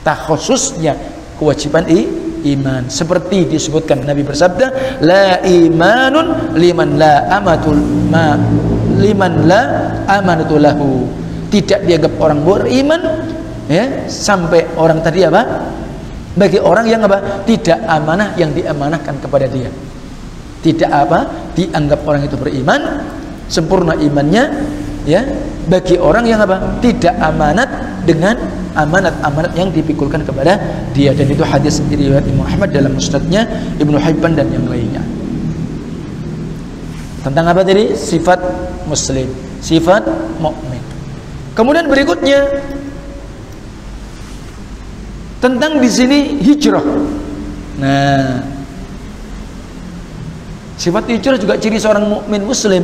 Tak 0.03 0.27
khususnya 0.27 0.99
kewajiban 1.39 1.87
i, 1.87 2.18
iman. 2.43 2.87
Seperti 2.87 3.49
disebutkan 3.49 4.03
Nabi 4.03 4.23
bersabda 4.23 4.99
la 5.03 5.43
imanun 5.43 6.55
liman 6.55 6.95
la 6.95 7.27
amatul 7.31 7.79
ma 8.09 8.37
liman 8.99 9.47
la 9.47 9.61
amanatu 10.05 10.55
lahu. 10.59 11.07
Tidak 11.49 11.85
dianggap 11.87 12.13
orang 12.21 12.45
beriman 12.45 13.01
ya 13.65 14.05
sampai 14.05 14.69
orang 14.77 15.01
tadi 15.01 15.25
apa? 15.25 15.41
Bagi 16.37 16.61
orang 16.61 16.85
yang 16.85 17.01
apa? 17.03 17.43
Tidak 17.43 17.89
amanah 17.89 18.37
yang 18.37 18.53
diamanahkan 18.53 19.17
kepada 19.17 19.49
dia. 19.49 19.73
Tidak 20.59 20.91
apa? 20.91 21.51
Dianggap 21.57 22.05
orang 22.05 22.27
itu 22.29 22.37
beriman 22.37 23.01
sempurna 23.49 23.97
imannya 23.97 24.43
ya 25.09 25.25
bagi 25.69 25.95
orang 26.01 26.25
yang 26.25 26.41
apa? 26.41 26.81
Tidak 26.81 27.15
amanat 27.21 27.69
dengan 28.03 28.35
amanat-amanat 28.73 29.53
yang 29.53 29.69
dipikulkan 29.69 30.25
kepada 30.25 30.57
dia. 30.91 31.13
Dan 31.13 31.29
itu 31.29 31.45
hadis 31.45 31.79
riwayat 31.85 32.25
Imam 32.25 32.43
Ahmad 32.49 32.73
dalam 32.73 32.97
musnadnya 32.97 33.45
Ibnu 33.77 33.95
Hibban 34.01 34.33
dan 34.33 34.49
yang 34.49 34.65
lainnya. 34.65 35.05
Tentang 37.21 37.45
apa 37.53 37.61
tadi? 37.61 37.93
Sifat 37.93 38.41
muslim 38.89 39.29
sifat 39.59 40.03
mukmin. 40.39 40.81
Kemudian 41.55 41.91
berikutnya 41.91 42.63
tentang 45.43 45.79
di 45.79 45.89
sini 45.91 46.39
hijrah. 46.39 46.83
Nah 47.79 48.43
sifat 50.79 51.11
hijrah 51.11 51.35
juga 51.35 51.59
ciri 51.59 51.75
seorang 51.75 52.07
mukmin 52.07 52.43
muslim 52.47 52.83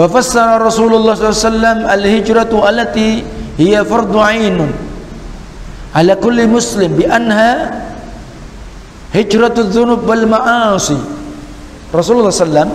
wa 0.00 0.08
fassara 0.08 0.56
Rasulullah 0.56 1.12
SAW 1.12 1.84
al-hijratu 1.84 2.64
allati 2.64 3.20
hiya 3.60 3.84
fardu 3.84 4.16
ainun. 4.16 4.72
Ala 5.92 6.16
kulli 6.16 6.48
muslim 6.48 6.96
bi 6.96 7.04
anha 7.04 7.68
hijratu 9.12 9.68
dzunub 9.68 10.08
wal 10.08 10.24
ma'asi. 10.24 10.96
Rasulullah 11.92 12.32
SAW 12.32 12.72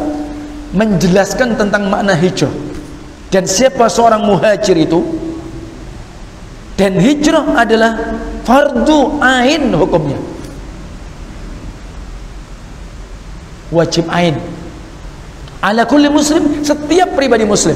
menjelaskan 0.77 1.57
tentang 1.57 1.89
makna 1.89 2.13
hijrah. 2.13 2.53
Dan 3.33 3.49
siapa 3.49 3.89
seorang 3.89 4.21
muhajir 4.21 4.77
itu? 4.77 5.01
Dan 6.77 7.01
hijrah 7.01 7.57
adalah 7.57 8.21
fardu 8.45 9.17
ain 9.25 9.73
hukumnya. 9.73 10.19
Wajib 13.73 14.05
ain 14.13 14.38
ala 15.65 15.89
kulli 15.89 16.13
muslim 16.13 16.62
setiap 16.62 17.17
pribadi 17.17 17.49
muslim 17.49 17.73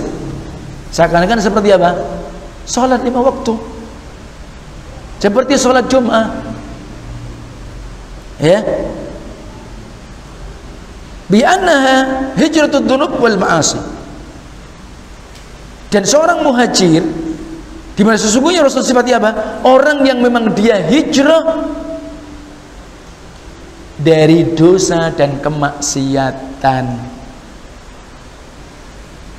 seakan-akan 0.93 1.41
seperti 1.41 1.73
apa 1.73 2.19
Salat 2.69 3.01
lima 3.01 3.25
waktu. 3.25 3.57
Seperti 5.17 5.57
salat 5.57 5.89
Jumat. 5.89 6.29
Ya. 8.39 8.61
bi 11.29 11.43
annaha 11.43 12.31
hijratud 12.39 12.87
dunub 12.87 13.19
wal 13.21 13.35
ma'asi 13.37 13.77
dan 15.93 16.07
seorang 16.07 16.41
muhajir 16.41 17.03
di 17.93 18.01
mana 18.01 18.15
sesungguhnya 18.15 18.63
Rasul 18.63 18.81
sifatnya 18.81 19.19
apa? 19.19 19.61
Orang 19.67 20.07
yang 20.07 20.23
memang 20.23 20.55
dia 20.55 20.79
hijrah 20.79 21.67
dari 23.99 24.55
dosa 24.55 25.11
dan 25.11 25.43
kemaksiatan. 25.43 26.85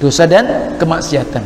Dosa 0.00 0.24
dan 0.24 0.74
kemaksiatan. 0.80 1.44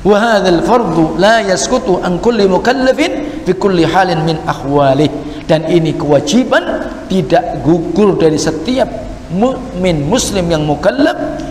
Wa 0.00 0.16
hadzal 0.16 0.64
fardu 0.64 1.20
la 1.20 1.44
yasqutu 1.44 2.00
an 2.00 2.16
kulli 2.24 2.48
mukallafin 2.48 3.44
fi 3.44 3.52
kulli 3.52 3.84
halin 3.84 4.24
min 4.24 4.40
ahwalih. 4.48 5.12
Dan 5.44 5.68
ini 5.68 5.92
kewajiban 5.92 6.88
tidak 7.10 7.60
gugur 7.60 8.16
dari 8.16 8.40
setiap 8.40 8.88
mukmin 9.34 10.06
muslim 10.06 10.46
yang 10.48 10.64
mukallaf 10.64 11.42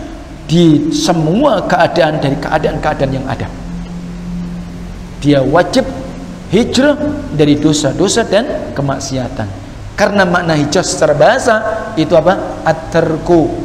di 0.50 0.90
semua 0.90 1.62
keadaan 1.68 2.18
dari 2.18 2.34
keadaan-keadaan 2.34 3.12
yang 3.14 3.26
ada. 3.30 3.46
Dia 5.20 5.44
wajib 5.44 5.84
hijrah 6.50 6.96
dari 7.36 7.60
dosa-dosa 7.60 8.26
dan 8.26 8.74
kemaksiatan. 8.74 9.46
Karena 9.94 10.24
makna 10.24 10.56
hijrah 10.56 10.82
secara 10.82 11.12
bahasa 11.12 11.54
itu 11.94 12.16
apa? 12.16 12.64
At-tarku 12.64 13.59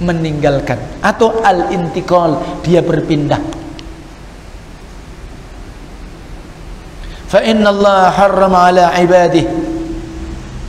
meninggalkan 0.00 0.80
atau 1.04 1.40
al-intiqal 1.44 2.60
dia 2.64 2.80
berpindah. 2.80 3.40
Fa 7.30 7.40
inna 7.46 7.70
Allah 7.70 8.10
harrama 8.10 8.66
ala 8.66 8.90
ibadihi 8.98 9.70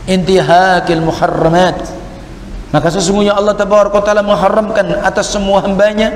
intihakil 0.06 1.02
muharramat 1.02 2.02
maka 2.72 2.88
sesungguhnya 2.88 3.36
Allah 3.36 3.52
Taala 3.52 4.24
mengharamkan 4.24 5.04
atas 5.04 5.36
semua 5.36 5.60
hambanya 5.60 6.16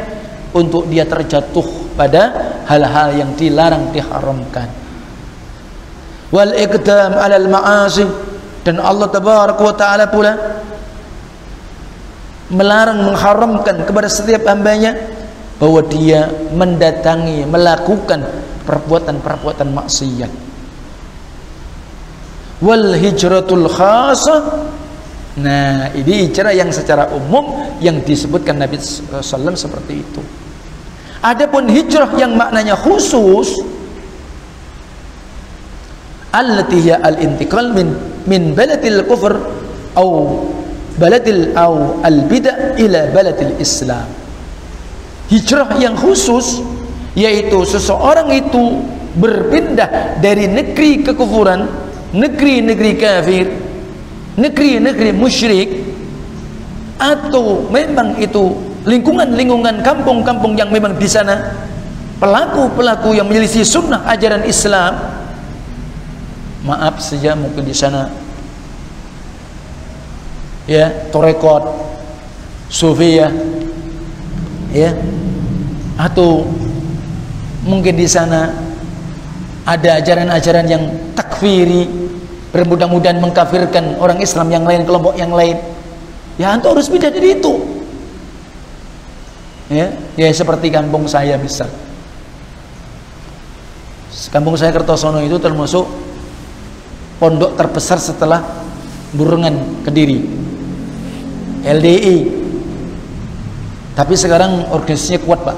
untuk 0.55 0.87
dia 0.87 1.03
terjatuh 1.03 1.91
pada 1.99 2.55
hal-hal 2.63 3.11
yang 3.11 3.35
dilarang 3.35 3.91
diharamkan. 3.91 4.71
Wal 6.31 6.55
iqdam 6.55 7.11
'alal 7.19 7.47
ma'asi 7.51 8.07
dan 8.63 8.79
Allah 8.79 9.11
Taala 9.11 10.07
pula 10.07 10.54
melarang 12.53 13.01
mengharamkan 13.05 13.85
kepada 13.85 14.09
setiap 14.09 14.45
hambanya 14.45 14.93
bahwa 15.57 15.81
dia 15.87 16.29
mendatangi 16.53 17.47
melakukan 17.47 18.21
perbuatan-perbuatan 18.67 19.69
maksiat. 19.71 20.31
Wal 22.63 22.95
hijratul 22.95 23.67
khasah 23.69 24.41
Nah, 25.35 25.91
ini 25.91 26.31
cara 26.31 26.55
yang 26.55 26.71
secara 26.71 27.11
umum 27.11 27.59
yang 27.83 27.99
disebutkan 27.99 28.55
Nabi 28.55 28.79
SAW 28.79 29.51
seperti 29.51 29.99
itu. 29.99 30.23
Adapun 31.19 31.67
hijrah 31.67 32.07
yang 32.15 32.39
maknanya 32.39 32.79
khusus 32.79 33.59
allati 36.31 36.87
hiya 36.87 37.03
al-intiqal 37.03 37.75
min 37.75 37.91
min 38.23 38.55
baladil 38.55 39.03
kufr 39.03 39.35
atau 39.91 40.39
baladil 40.95 41.51
au 41.55 41.99
al-bid'ah 42.03 42.79
ila 42.79 43.11
baladil 43.11 43.55
Islam. 43.59 44.07
Hijrah 45.31 45.77
yang 45.81 45.97
khusus 45.97 46.61
yaitu 47.17 47.63
seseorang 47.65 48.29
itu 48.35 48.83
berpindah 49.15 50.19
dari 50.19 50.45
negeri 50.51 51.01
kekufuran, 51.01 51.65
negeri-negeri 52.11 52.93
kafir 52.99 53.47
negeri-negeri 54.35 55.11
musyrik 55.15 55.69
atau 56.99 57.67
memang 57.71 58.19
itu 58.19 58.55
lingkungan-lingkungan 58.87 59.83
kampung-kampung 59.83 60.55
yang 60.55 60.71
memang 60.71 60.95
di 60.95 61.07
sana 61.07 61.55
pelaku-pelaku 62.19 63.15
yang 63.15 63.27
menyelisih 63.27 63.67
sunnah 63.67 64.03
ajaran 64.07 64.47
Islam 64.47 64.95
maaf 66.63 66.99
saja 67.03 67.35
mungkin 67.35 67.67
di 67.67 67.75
sana 67.75 68.11
ya 70.69 71.09
torekot 71.09 71.63
sufia 72.69 73.29
ya. 74.73 74.91
Atau 75.95 76.43
mungkin 77.63 77.95
di 77.95 78.03
sana 78.03 78.51
ada 79.63 79.97
ajaran-ajaran 79.97 80.67
yang 80.67 80.83
takfiri 81.15 81.87
bermudah-mudahan 82.51 83.17
mengkafirkan 83.23 83.95
orang 83.97 84.19
Islam 84.19 84.51
yang 84.51 84.67
lain 84.67 84.83
kelompok 84.83 85.15
yang 85.15 85.31
lain. 85.31 85.55
Ya 86.35 86.51
antum 86.51 86.75
harus 86.75 86.91
pindah 86.91 87.09
dari 87.09 87.39
itu. 87.39 87.53
Ya 89.71 89.95
ya 90.19 90.29
seperti 90.29 90.69
kampung 90.69 91.09
saya 91.09 91.39
bisa 91.41 91.65
kampung 94.31 94.55
saya 94.55 94.71
Kertosono 94.71 95.19
itu 95.19 95.35
termasuk 95.41 95.83
pondok 97.19 97.55
terbesar 97.59 97.99
setelah 97.99 98.43
Burungan 99.15 99.83
Kediri 99.83 100.44
LDI 101.65 102.45
tapi 103.95 104.13
sekarang 104.19 104.67
organisasinya 104.75 105.23
kuat 105.23 105.39
pak. 105.47 105.57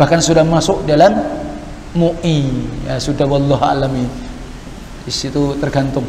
Bahkan 0.00 0.20
sudah 0.24 0.40
masuk 0.48 0.88
dalam 0.88 1.12
MUI 1.92 2.48
ya 2.88 2.96
sudah 2.96 3.28
wallahu 3.28 3.60
alami 3.60 4.08
di 5.04 5.12
situ 5.12 5.52
tergantung. 5.60 6.08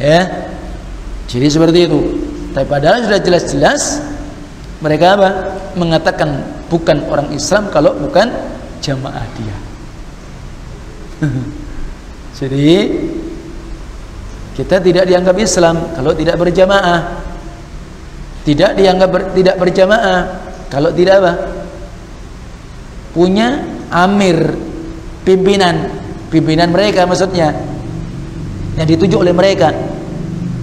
Ya. 0.00 0.48
Jadi 1.28 1.46
seperti 1.52 1.84
itu. 1.84 2.00
Tapi 2.56 2.64
padahal 2.64 3.04
sudah 3.04 3.20
jelas-jelas 3.20 4.00
mereka 4.80 5.20
apa? 5.20 5.28
Mengatakan 5.76 6.40
bukan 6.72 7.04
orang 7.12 7.28
Islam 7.36 7.68
kalau 7.68 7.92
bukan 8.00 8.32
jamaah 8.80 9.24
dia. 9.36 9.56
Jadi 12.40 12.68
kita 14.56 14.80
tidak 14.80 15.04
dianggap 15.08 15.36
Islam 15.36 15.76
kalau 15.92 16.12
tidak 16.16 16.40
berjamaah 16.40 17.31
tidak 18.42 18.74
dianggap 18.74 19.08
ber, 19.10 19.22
tidak 19.34 19.56
berjamaah. 19.58 20.20
Kalau 20.66 20.90
tidak 20.90 21.14
apa? 21.22 21.32
Punya 23.14 23.62
amir 23.92 24.56
pimpinan. 25.22 25.90
Pimpinan 26.32 26.72
mereka 26.72 27.04
maksudnya. 27.04 27.54
Yang 28.80 28.98
dituju 28.98 29.20
oleh 29.20 29.34
mereka. 29.36 29.70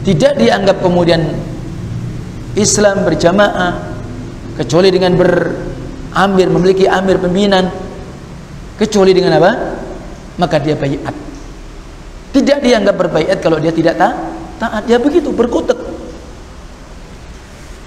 Tidak 0.03 0.33
dianggap 0.39 0.81
kemudian 0.81 1.21
Islam 2.57 3.05
berjamaah 3.05 3.95
kecuali 4.57 4.89
dengan 4.89 5.13
beramir 5.15 6.47
memiliki 6.49 6.89
amir 6.89 7.21
pimpinan. 7.21 7.69
Kecuali 8.79 9.11
dengan 9.11 9.37
apa? 9.37 9.51
Maka 10.39 10.55
dia 10.57 10.73
bayat 10.79 11.29
tidak 12.29 12.61
dianggap 12.61 12.95
berbayat 12.97 13.37
kalau 13.41 13.57
dia 13.57 13.73
tidak 13.73 13.97
taat 13.97 14.17
taat. 14.61 14.83
Dia 14.85 15.01
begitu 15.01 15.33
berkutuk 15.33 15.77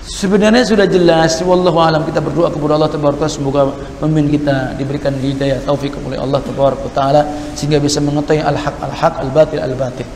Sebenarnya 0.03 0.67
sudah 0.67 0.83
jelas 0.91 1.39
wallahu 1.47 1.79
alam 1.79 2.03
kita 2.03 2.19
berdoa 2.19 2.51
kepada 2.51 2.75
Allah 2.75 2.91
tabaraka 2.91 3.31
semoga 3.31 3.71
pemimpin 4.03 4.35
kita 4.35 4.75
diberikan 4.75 5.15
hidayah 5.15 5.63
taufik 5.63 5.95
oleh 6.03 6.19
Allah 6.19 6.43
tabaraka 6.43 6.91
taala 6.91 7.23
sehingga 7.55 7.79
bisa 7.79 8.03
mengetahui 8.03 8.43
al-haq 8.43 8.75
al-haq 8.83 9.15
al-batil 9.23 9.63
al-batil. 9.63 10.09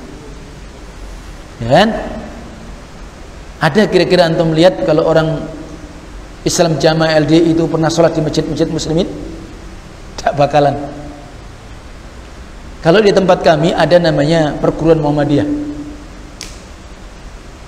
Ya 1.63 1.69
kan? 1.71 1.89
Ada 3.63 3.87
kira-kira 3.87 4.27
antum 4.27 4.51
melihat 4.51 4.83
kalau 4.83 5.07
orang 5.07 5.39
Islam 6.43 6.83
jamaah 6.83 7.23
LD 7.23 7.55
itu 7.55 7.63
pernah 7.71 7.87
sholat 7.87 8.11
di 8.11 8.27
masjid-masjid 8.27 8.67
muslimin? 8.67 9.07
Tak 10.19 10.35
bakalan. 10.35 10.75
Kalau 12.83 12.99
di 12.99 13.15
tempat 13.15 13.39
kami 13.47 13.71
ada 13.71 14.03
namanya 14.03 14.59
perguruan 14.59 14.99
Muhammadiyah 14.99 15.66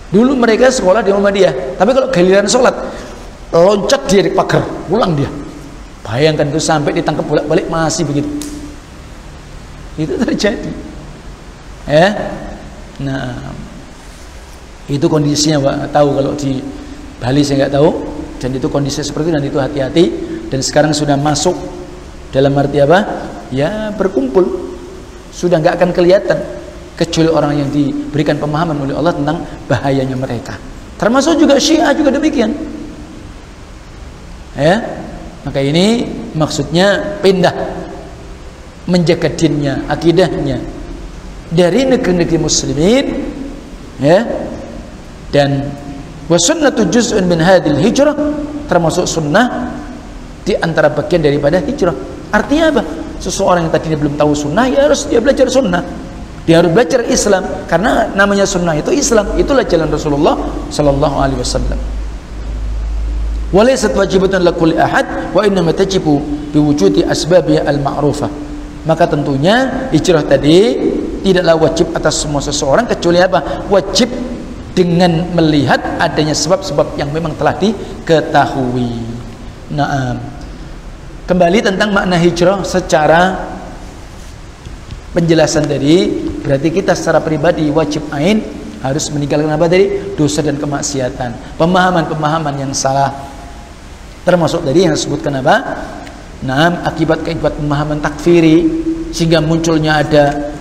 Dulu 0.09 0.33
mereka 0.41 0.73
sekolah 0.73 1.05
di 1.05 1.13
Muhammadiyah, 1.13 1.77
tapi 1.77 1.93
kalau 1.93 2.09
giliran 2.09 2.49
sholat 2.49 2.73
loncat 3.53 4.03
dia 4.09 4.25
di 4.25 4.33
pagar, 4.33 4.65
pulang 4.89 5.13
dia. 5.13 5.29
Bayangkan 6.01 6.49
itu 6.49 6.57
sampai 6.57 6.97
ditangkap 6.97 7.29
bolak-balik 7.29 7.69
masih 7.69 8.09
begitu. 8.09 8.29
Itu 10.01 10.17
terjadi. 10.17 10.73
Ya. 11.85 12.17
Nah, 13.05 13.53
itu 14.89 15.05
kondisinya 15.05 15.61
Pak. 15.61 15.93
Tahu 15.93 16.09
kalau 16.17 16.33
di 16.33 16.65
Bali 17.21 17.45
saya 17.45 17.69
nggak 17.69 17.75
tahu 17.77 17.89
dan 18.41 18.51
itu 18.57 18.67
kondisi 18.73 19.05
seperti 19.05 19.29
itu 19.29 19.35
dan 19.37 19.45
itu 19.45 19.59
hati-hati 19.61 20.05
dan 20.49 20.61
sekarang 20.65 20.97
sudah 20.97 21.21
masuk 21.21 21.53
dalam 22.33 22.57
arti 22.57 22.81
apa? 22.81 23.29
Ya 23.53 23.93
berkumpul. 23.93 24.73
Sudah 25.29 25.61
nggak 25.61 25.77
akan 25.77 25.91
kelihatan 25.93 26.58
kecuali 26.99 27.30
orang 27.30 27.53
yang 27.62 27.70
diberikan 27.70 28.34
pemahaman 28.42 28.74
oleh 28.82 28.99
Allah 28.99 29.14
tentang 29.14 29.38
bahayanya 29.70 30.18
mereka. 30.18 30.59
Termasuk 30.99 31.38
juga 31.38 31.55
Syiah 31.62 31.94
juga 31.94 32.11
demikian. 32.11 32.51
Ya 34.59 34.82
maka 35.46 35.62
ini 35.62 36.03
maksudnya 36.34 36.99
pindah 37.22 37.55
menjaga 38.90 39.30
dinnya 39.30 39.86
akidahnya 39.86 40.59
dari 41.55 41.86
negeri-negeri 41.86 42.38
muslimin 42.42 43.07
ya. 44.03 44.26
Dan 45.30 45.70
wasunnatu 46.26 46.90
juz'un 46.90 47.22
min 47.30 47.38
hadil 47.38 47.78
hijrah 47.78 48.16
termasuk 48.66 49.07
sunnah 49.07 49.70
di 50.42 50.59
antara 50.59 50.90
bagian 50.90 51.22
daripada 51.22 51.62
hijrah. 51.62 51.94
Artinya 52.34 52.74
apa? 52.74 52.82
Seseorang 53.22 53.68
yang 53.68 53.72
tadinya 53.72 53.99
belum 54.03 54.14
tahu 54.18 54.32
sunnah 54.34 54.66
ya 54.66 54.90
harus 54.90 55.07
dia 55.07 55.22
belajar 55.22 55.46
sunnah 55.46 56.08
dia 56.49 56.64
harus 56.64 56.72
belajar 56.72 57.05
Islam. 57.05 57.44
Karena 57.68 58.09
namanya 58.16 58.49
sunnah 58.49 58.72
itu 58.72 58.88
Islam. 58.88 59.36
Itulah 59.36 59.68
jalan 59.68 59.92
Rasulullah 59.92 60.34
sallallahu 60.72 61.16
alaihi 61.20 61.44
wasallam. 61.44 61.76
Walaysat 63.53 63.92
wajibatun 63.92 64.40
lakul 64.40 64.72
ahad 64.72 65.32
wa 65.36 65.44
innama 65.44 65.76
tajibu 65.76 66.20
biwujudi 66.53 67.05
asbabiha 67.05 67.68
al-ma'rufah 67.68 68.49
maka 68.88 69.05
tentunya 69.05 69.88
hijrah 69.92 70.24
tadi 70.24 70.80
tidaklah 71.20 71.61
wajib 71.61 71.92
atas 71.92 72.24
semua 72.24 72.40
seseorang 72.40 72.88
kecuali 72.88 73.20
apa? 73.20 73.68
Wajib 73.68 74.09
dengan 74.72 75.28
melihat 75.36 75.76
adanya 76.01 76.32
sebab-sebab 76.32 76.96
yang 76.96 77.12
memang 77.12 77.36
telah 77.36 77.53
diketahui. 77.61 78.96
Nah, 79.76 80.16
kembali 81.28 81.59
tentang 81.61 81.92
makna 81.92 82.16
hijrah 82.16 82.64
secara 82.64 83.36
penjelasan 85.12 85.68
tadi 85.68 86.28
berarti 86.43 86.68
kita 86.70 86.93
secara 86.95 87.22
pribadi 87.22 87.68
wajib 87.70 88.07
ain 88.14 88.41
harus 88.78 89.11
meninggalkan 89.11 89.51
apa 89.51 89.66
tadi? 89.66 90.14
Dosa 90.14 90.41
dan 90.43 90.57
kemaksiatan. 90.59 91.59
Pemahaman-pemahaman 91.59 92.55
yang 92.62 92.72
salah. 92.74 93.11
Termasuk 94.22 94.62
dari 94.62 94.86
yang 94.86 94.95
disebutkan 94.95 95.41
apa? 95.43 95.57
Nah 96.47 96.86
akibat 96.86 97.26
akibat 97.26 97.59
pemahaman 97.59 97.99
takfiri 97.99 98.62
sehingga 99.11 99.43
munculnya 99.43 99.99
ada 100.05 100.55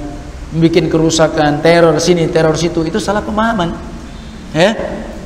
bikin 0.55 0.89
kerusakan 0.89 1.59
teror 1.61 1.99
sini 2.01 2.25
teror 2.32 2.57
situ 2.57 2.82
itu 2.88 2.97
salah 2.97 3.21
pemahaman. 3.21 3.75
Ya? 4.55 4.73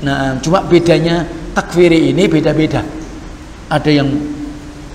Nah 0.03 0.41
cuma 0.43 0.65
bedanya 0.65 1.23
takfiri 1.55 2.11
ini 2.11 2.27
beda-beda. 2.27 2.83
Ada 3.71 3.87
yang 3.87 4.09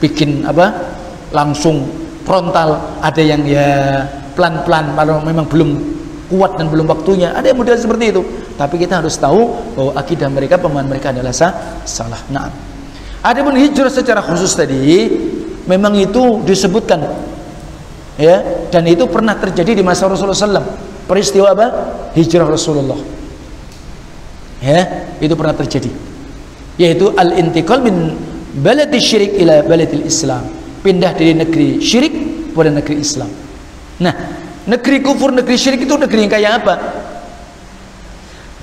bikin 0.02 0.44
apa? 0.44 0.92
Langsung 1.32 1.88
frontal 2.26 3.00
ada 3.00 3.22
yang 3.22 3.46
ya 3.46 4.02
pelan-pelan 4.36 4.92
kalau 4.92 5.24
memang 5.24 5.48
belum 5.48 5.70
kuat 6.28 6.58
dan 6.58 6.68
belum 6.68 6.86
waktunya 6.90 7.32
ada 7.32 7.48
yang 7.48 7.58
model 7.58 7.74
seperti 7.78 8.12
itu. 8.12 8.22
Tapi 8.60 8.74
kita 8.76 9.00
harus 9.00 9.16
tahu 9.16 9.72
bahwa 9.74 9.92
akidah 9.96 10.28
mereka 10.28 10.60
pemahaman 10.60 10.86
mereka 10.92 11.10
adalah 11.10 11.32
sah, 11.32 11.82
salah. 11.88 12.20
Nah 12.28 12.52
ada 13.24 13.40
pun 13.42 13.56
hijrah 13.56 13.90
secara 13.90 14.20
khusus 14.22 14.52
tadi 14.52 15.08
memang 15.66 15.96
itu 15.98 16.44
disebutkan 16.46 17.00
ya 18.20 18.68
dan 18.70 18.86
itu 18.86 19.08
pernah 19.10 19.34
terjadi 19.34 19.74
di 19.74 19.82
masa 19.82 20.06
Rasulullah 20.06 20.36
SAW 20.36 20.66
peristiwa 21.08 21.56
apa? 21.56 21.66
Hijrah 22.12 22.46
Rasulullah. 22.46 22.98
Ya 24.60 24.80
itu 25.20 25.32
pernah 25.32 25.56
terjadi. 25.56 25.90
Yaitu 26.76 27.08
al 27.16 27.40
intiqal 27.40 27.80
min 27.80 28.12
baladi 28.60 29.00
syirik 29.00 29.32
ila 29.40 29.64
baladil 29.64 30.04
islam. 30.04 30.44
Pindah 30.84 31.16
dari 31.16 31.34
negeri 31.34 31.82
syirik 31.82 32.14
pada 32.54 32.70
negeri 32.70 33.02
Islam 33.02 33.45
nah 33.96 34.12
negeri 34.66 34.98
kufur 35.00 35.32
negeri 35.32 35.56
syirik 35.56 35.86
itu 35.86 35.94
negeri 35.94 36.26
yang 36.26 36.32
kayak 36.32 36.52
apa? 36.62 36.74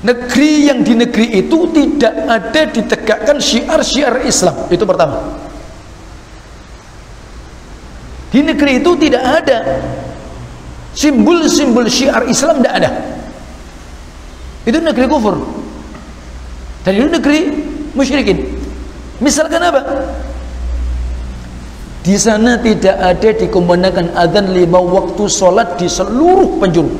Negeri 0.03 0.67
yang 0.67 0.83
di 0.83 0.99
negeri 0.99 1.39
itu 1.39 1.63
tidak 1.71 2.13
ada 2.27 2.61
ditegakkan 2.67 3.39
syiar-syiar 3.39 4.27
Islam. 4.27 4.67
Itu 4.67 4.83
pertama. 4.83 5.39
Di 8.27 8.43
negeri 8.43 8.83
itu 8.83 8.91
tidak 8.99 9.23
ada. 9.23 9.79
Simbol-simbol 10.91 11.87
syiar 11.87 12.27
Islam 12.27 12.59
tidak 12.59 12.73
ada. 12.83 12.91
Itu 14.67 14.83
negeri 14.83 15.07
kufur. 15.07 15.39
Dan 16.83 16.99
itu 16.99 17.07
negeri 17.07 17.39
musyrikin. 17.95 18.43
Misalkan 19.23 19.63
apa 19.63 19.81
di 22.03 22.19
sana 22.19 22.59
tidak 22.59 22.99
ada 22.99 23.29
dikumandangkan 23.31 24.11
adzan 24.11 24.51
lima 24.51 24.75
waktu 24.75 25.23
sholat 25.23 25.79
di 25.79 25.87
seluruh 25.87 26.59
penjuru. 26.59 26.91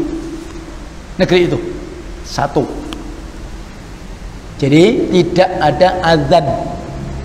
Negeri 1.20 1.52
itu. 1.52 1.60
Satu. 2.24 2.64
Jadi 4.64 5.12
tidak 5.12 5.50
ada 5.60 6.00
adzan 6.08 6.48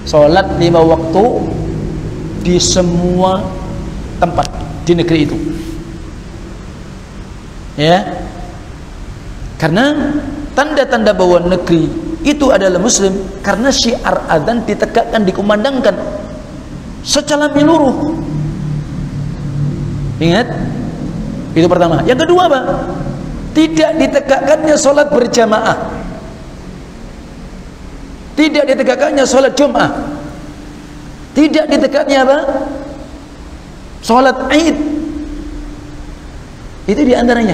sholat 0.02 0.58
lima 0.58 0.82
waktu 0.82 1.22
di 2.42 2.58
semua 2.58 3.46
tempat 4.18 4.50
di 4.82 4.92
negeri 4.98 5.18
itu. 5.22 5.38
Ya. 7.78 8.26
Karena 9.54 10.18
tanda-tanda 10.58 11.14
bahwa 11.14 11.46
negeri 11.46 11.86
itu 12.26 12.50
adalah 12.50 12.82
muslim 12.82 13.14
karena 13.46 13.70
syiar 13.70 14.26
adzan 14.26 14.66
ditegakkan 14.66 15.22
dikumandangkan 15.22 15.94
secara 17.02 17.50
menyeluruh. 17.52 18.14
Ingat? 20.18 20.46
Itu 21.54 21.66
pertama. 21.70 22.02
Yang 22.06 22.26
kedua 22.26 22.50
apa 22.50 22.60
tidak 23.54 23.90
ditegakkannya 23.98 24.74
sholat 24.78 25.08
berjamaah. 25.10 25.78
Tidak 28.38 28.64
ditegakkannya 28.70 29.24
sholat 29.26 29.52
jum'ah. 29.58 29.90
Tidak 31.34 31.64
ditegakkannya 31.66 32.18
apa? 32.22 32.38
Sholat 34.02 34.38
aid 34.54 34.98
itu 36.88 37.04
di 37.04 37.12
antaranya 37.12 37.52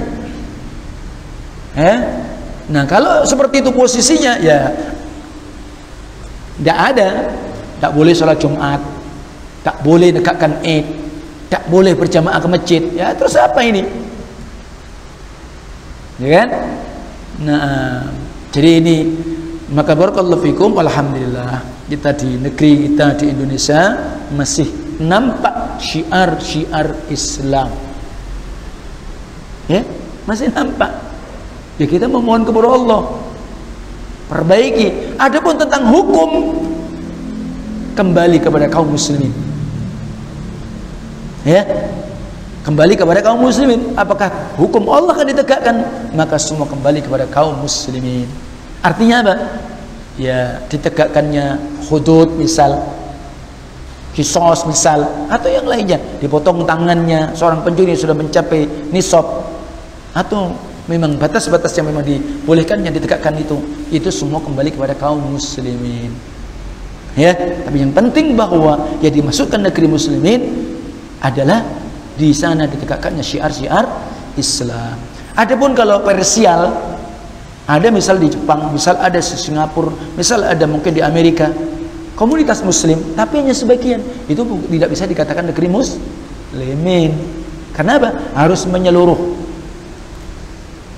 eh? 1.75 1.99
Nah 2.71 2.87
kalau 2.87 3.27
seperti 3.27 3.61
itu 3.61 3.75
posisinya 3.75 4.39
ya 4.39 4.71
tidak 6.55 6.79
ada, 6.95 7.09
tak 7.83 7.91
boleh 7.99 8.15
sholat 8.15 8.39
Jumat, 8.39 8.79
tak 9.65 9.81
boleh 9.81 10.13
dekatkan 10.13 10.61
Id, 10.61 10.85
tak 11.49 11.65
boleh 11.73 11.97
berjamaah 11.97 12.37
ke 12.39 12.49
masjid. 12.53 12.83
Ya 12.93 13.17
terus 13.17 13.35
apa 13.35 13.65
ini? 13.65 13.83
Ya 16.21 16.29
kan? 16.31 16.49
Nah, 17.43 18.07
jadi 18.55 18.79
ini 18.79 18.97
maka 19.73 19.97
barakallahu 19.97 20.45
fikum 20.45 20.79
alhamdulillah 20.79 21.65
kita 21.91 22.15
di 22.15 22.39
negeri 22.39 22.87
kita 22.87 23.19
di 23.19 23.33
Indonesia 23.33 23.99
masih 24.31 24.69
nampak 25.03 25.81
syiar-syiar 25.83 26.95
Islam. 27.11 27.73
Ya, 29.65 29.81
masih 30.29 30.53
nampak 30.53 30.93
ya 31.81 31.87
kita 31.89 32.07
memohon 32.07 32.47
kepada 32.47 32.69
Allah 32.71 33.03
perbaiki 34.29 35.17
adapun 35.19 35.57
tentang 35.59 35.89
hukum 35.91 36.31
kembali 37.99 38.39
kepada 38.39 38.69
kaum 38.71 38.95
muslimin 38.95 39.33
ya. 41.45 41.63
Kembali 42.65 42.97
kepada 42.97 43.21
kaum 43.21 43.45
muslimin 43.45 43.93
apakah 43.93 44.33
hukum 44.57 44.89
Allah 44.89 45.13
akan 45.13 45.29
ditegakkan? 45.37 45.77
Maka 46.17 46.41
semua 46.41 46.65
kembali 46.65 47.05
kepada 47.05 47.29
kaum 47.29 47.61
muslimin. 47.61 48.25
Artinya 48.81 49.21
apa? 49.21 49.35
Ya 50.17 50.65
ditegakkannya 50.73 51.61
hudud 51.93 52.41
misal 52.41 52.81
kisos 54.17 54.65
misal 54.65 55.05
atau 55.29 55.53
yang 55.53 55.69
lainnya. 55.69 56.01
Dipotong 56.25 56.65
tangannya 56.65 57.37
seorang 57.37 57.61
pencuri 57.61 57.93
sudah 57.93 58.17
mencapai 58.17 58.65
nisab. 58.89 59.45
Atau 60.17 60.57
memang 60.89 61.21
batas-batas 61.21 61.77
yang 61.77 61.93
memang 61.93 62.07
dibolehkan 62.07 62.81
yang 62.81 62.97
ditegakkan 62.97 63.37
itu 63.37 63.61
itu 63.93 64.09
semua 64.09 64.41
kembali 64.41 64.73
kepada 64.73 64.97
kaum 64.97 65.21
muslimin. 65.21 66.17
Ya 67.13 67.37
tapi 67.37 67.85
yang 67.85 67.93
penting 67.93 68.33
bahwa 68.33 68.89
yang 69.05 69.13
dimasukkan 69.13 69.69
negeri 69.69 69.85
muslimin 69.85 70.64
adalah 71.25 71.65
di 72.15 72.31
sana 72.37 72.69
ditegakkannya 72.69 73.25
syiar-syiar 73.25 73.85
Islam. 74.37 75.01
Adapun 75.35 75.73
kalau 75.73 76.05
Persial 76.05 76.69
ada 77.65 77.89
misal 77.89 78.21
di 78.21 78.29
Jepang 78.29 78.71
misal 78.71 79.01
ada 79.01 79.17
di 79.17 79.25
Singapura 79.25 79.89
misal 80.21 80.45
ada 80.45 80.69
mungkin 80.69 80.93
di 80.93 81.01
Amerika 81.01 81.49
komunitas 82.15 82.61
muslim 82.63 83.17
tapi 83.17 83.43
hanya 83.43 83.57
sebagian. 83.57 84.05
Itu 84.31 84.45
tidak 84.71 84.89
bisa 84.93 85.05
dikatakan 85.09 85.51
negeri 85.51 85.69
muslimin. 85.73 87.13
Karena 87.75 87.99
apa? 87.99 88.11
Harus 88.39 88.63
menyeluruh. 88.71 89.19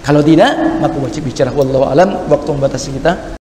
Kalau 0.04 0.22
tidak, 0.22 0.54
maka 0.78 0.96
wajib 1.02 1.26
bicara. 1.26 1.50
Wallahu 1.50 1.88
alam 1.88 2.30
waktu 2.30 2.48
membatasi 2.52 2.94
kita. 3.00 3.36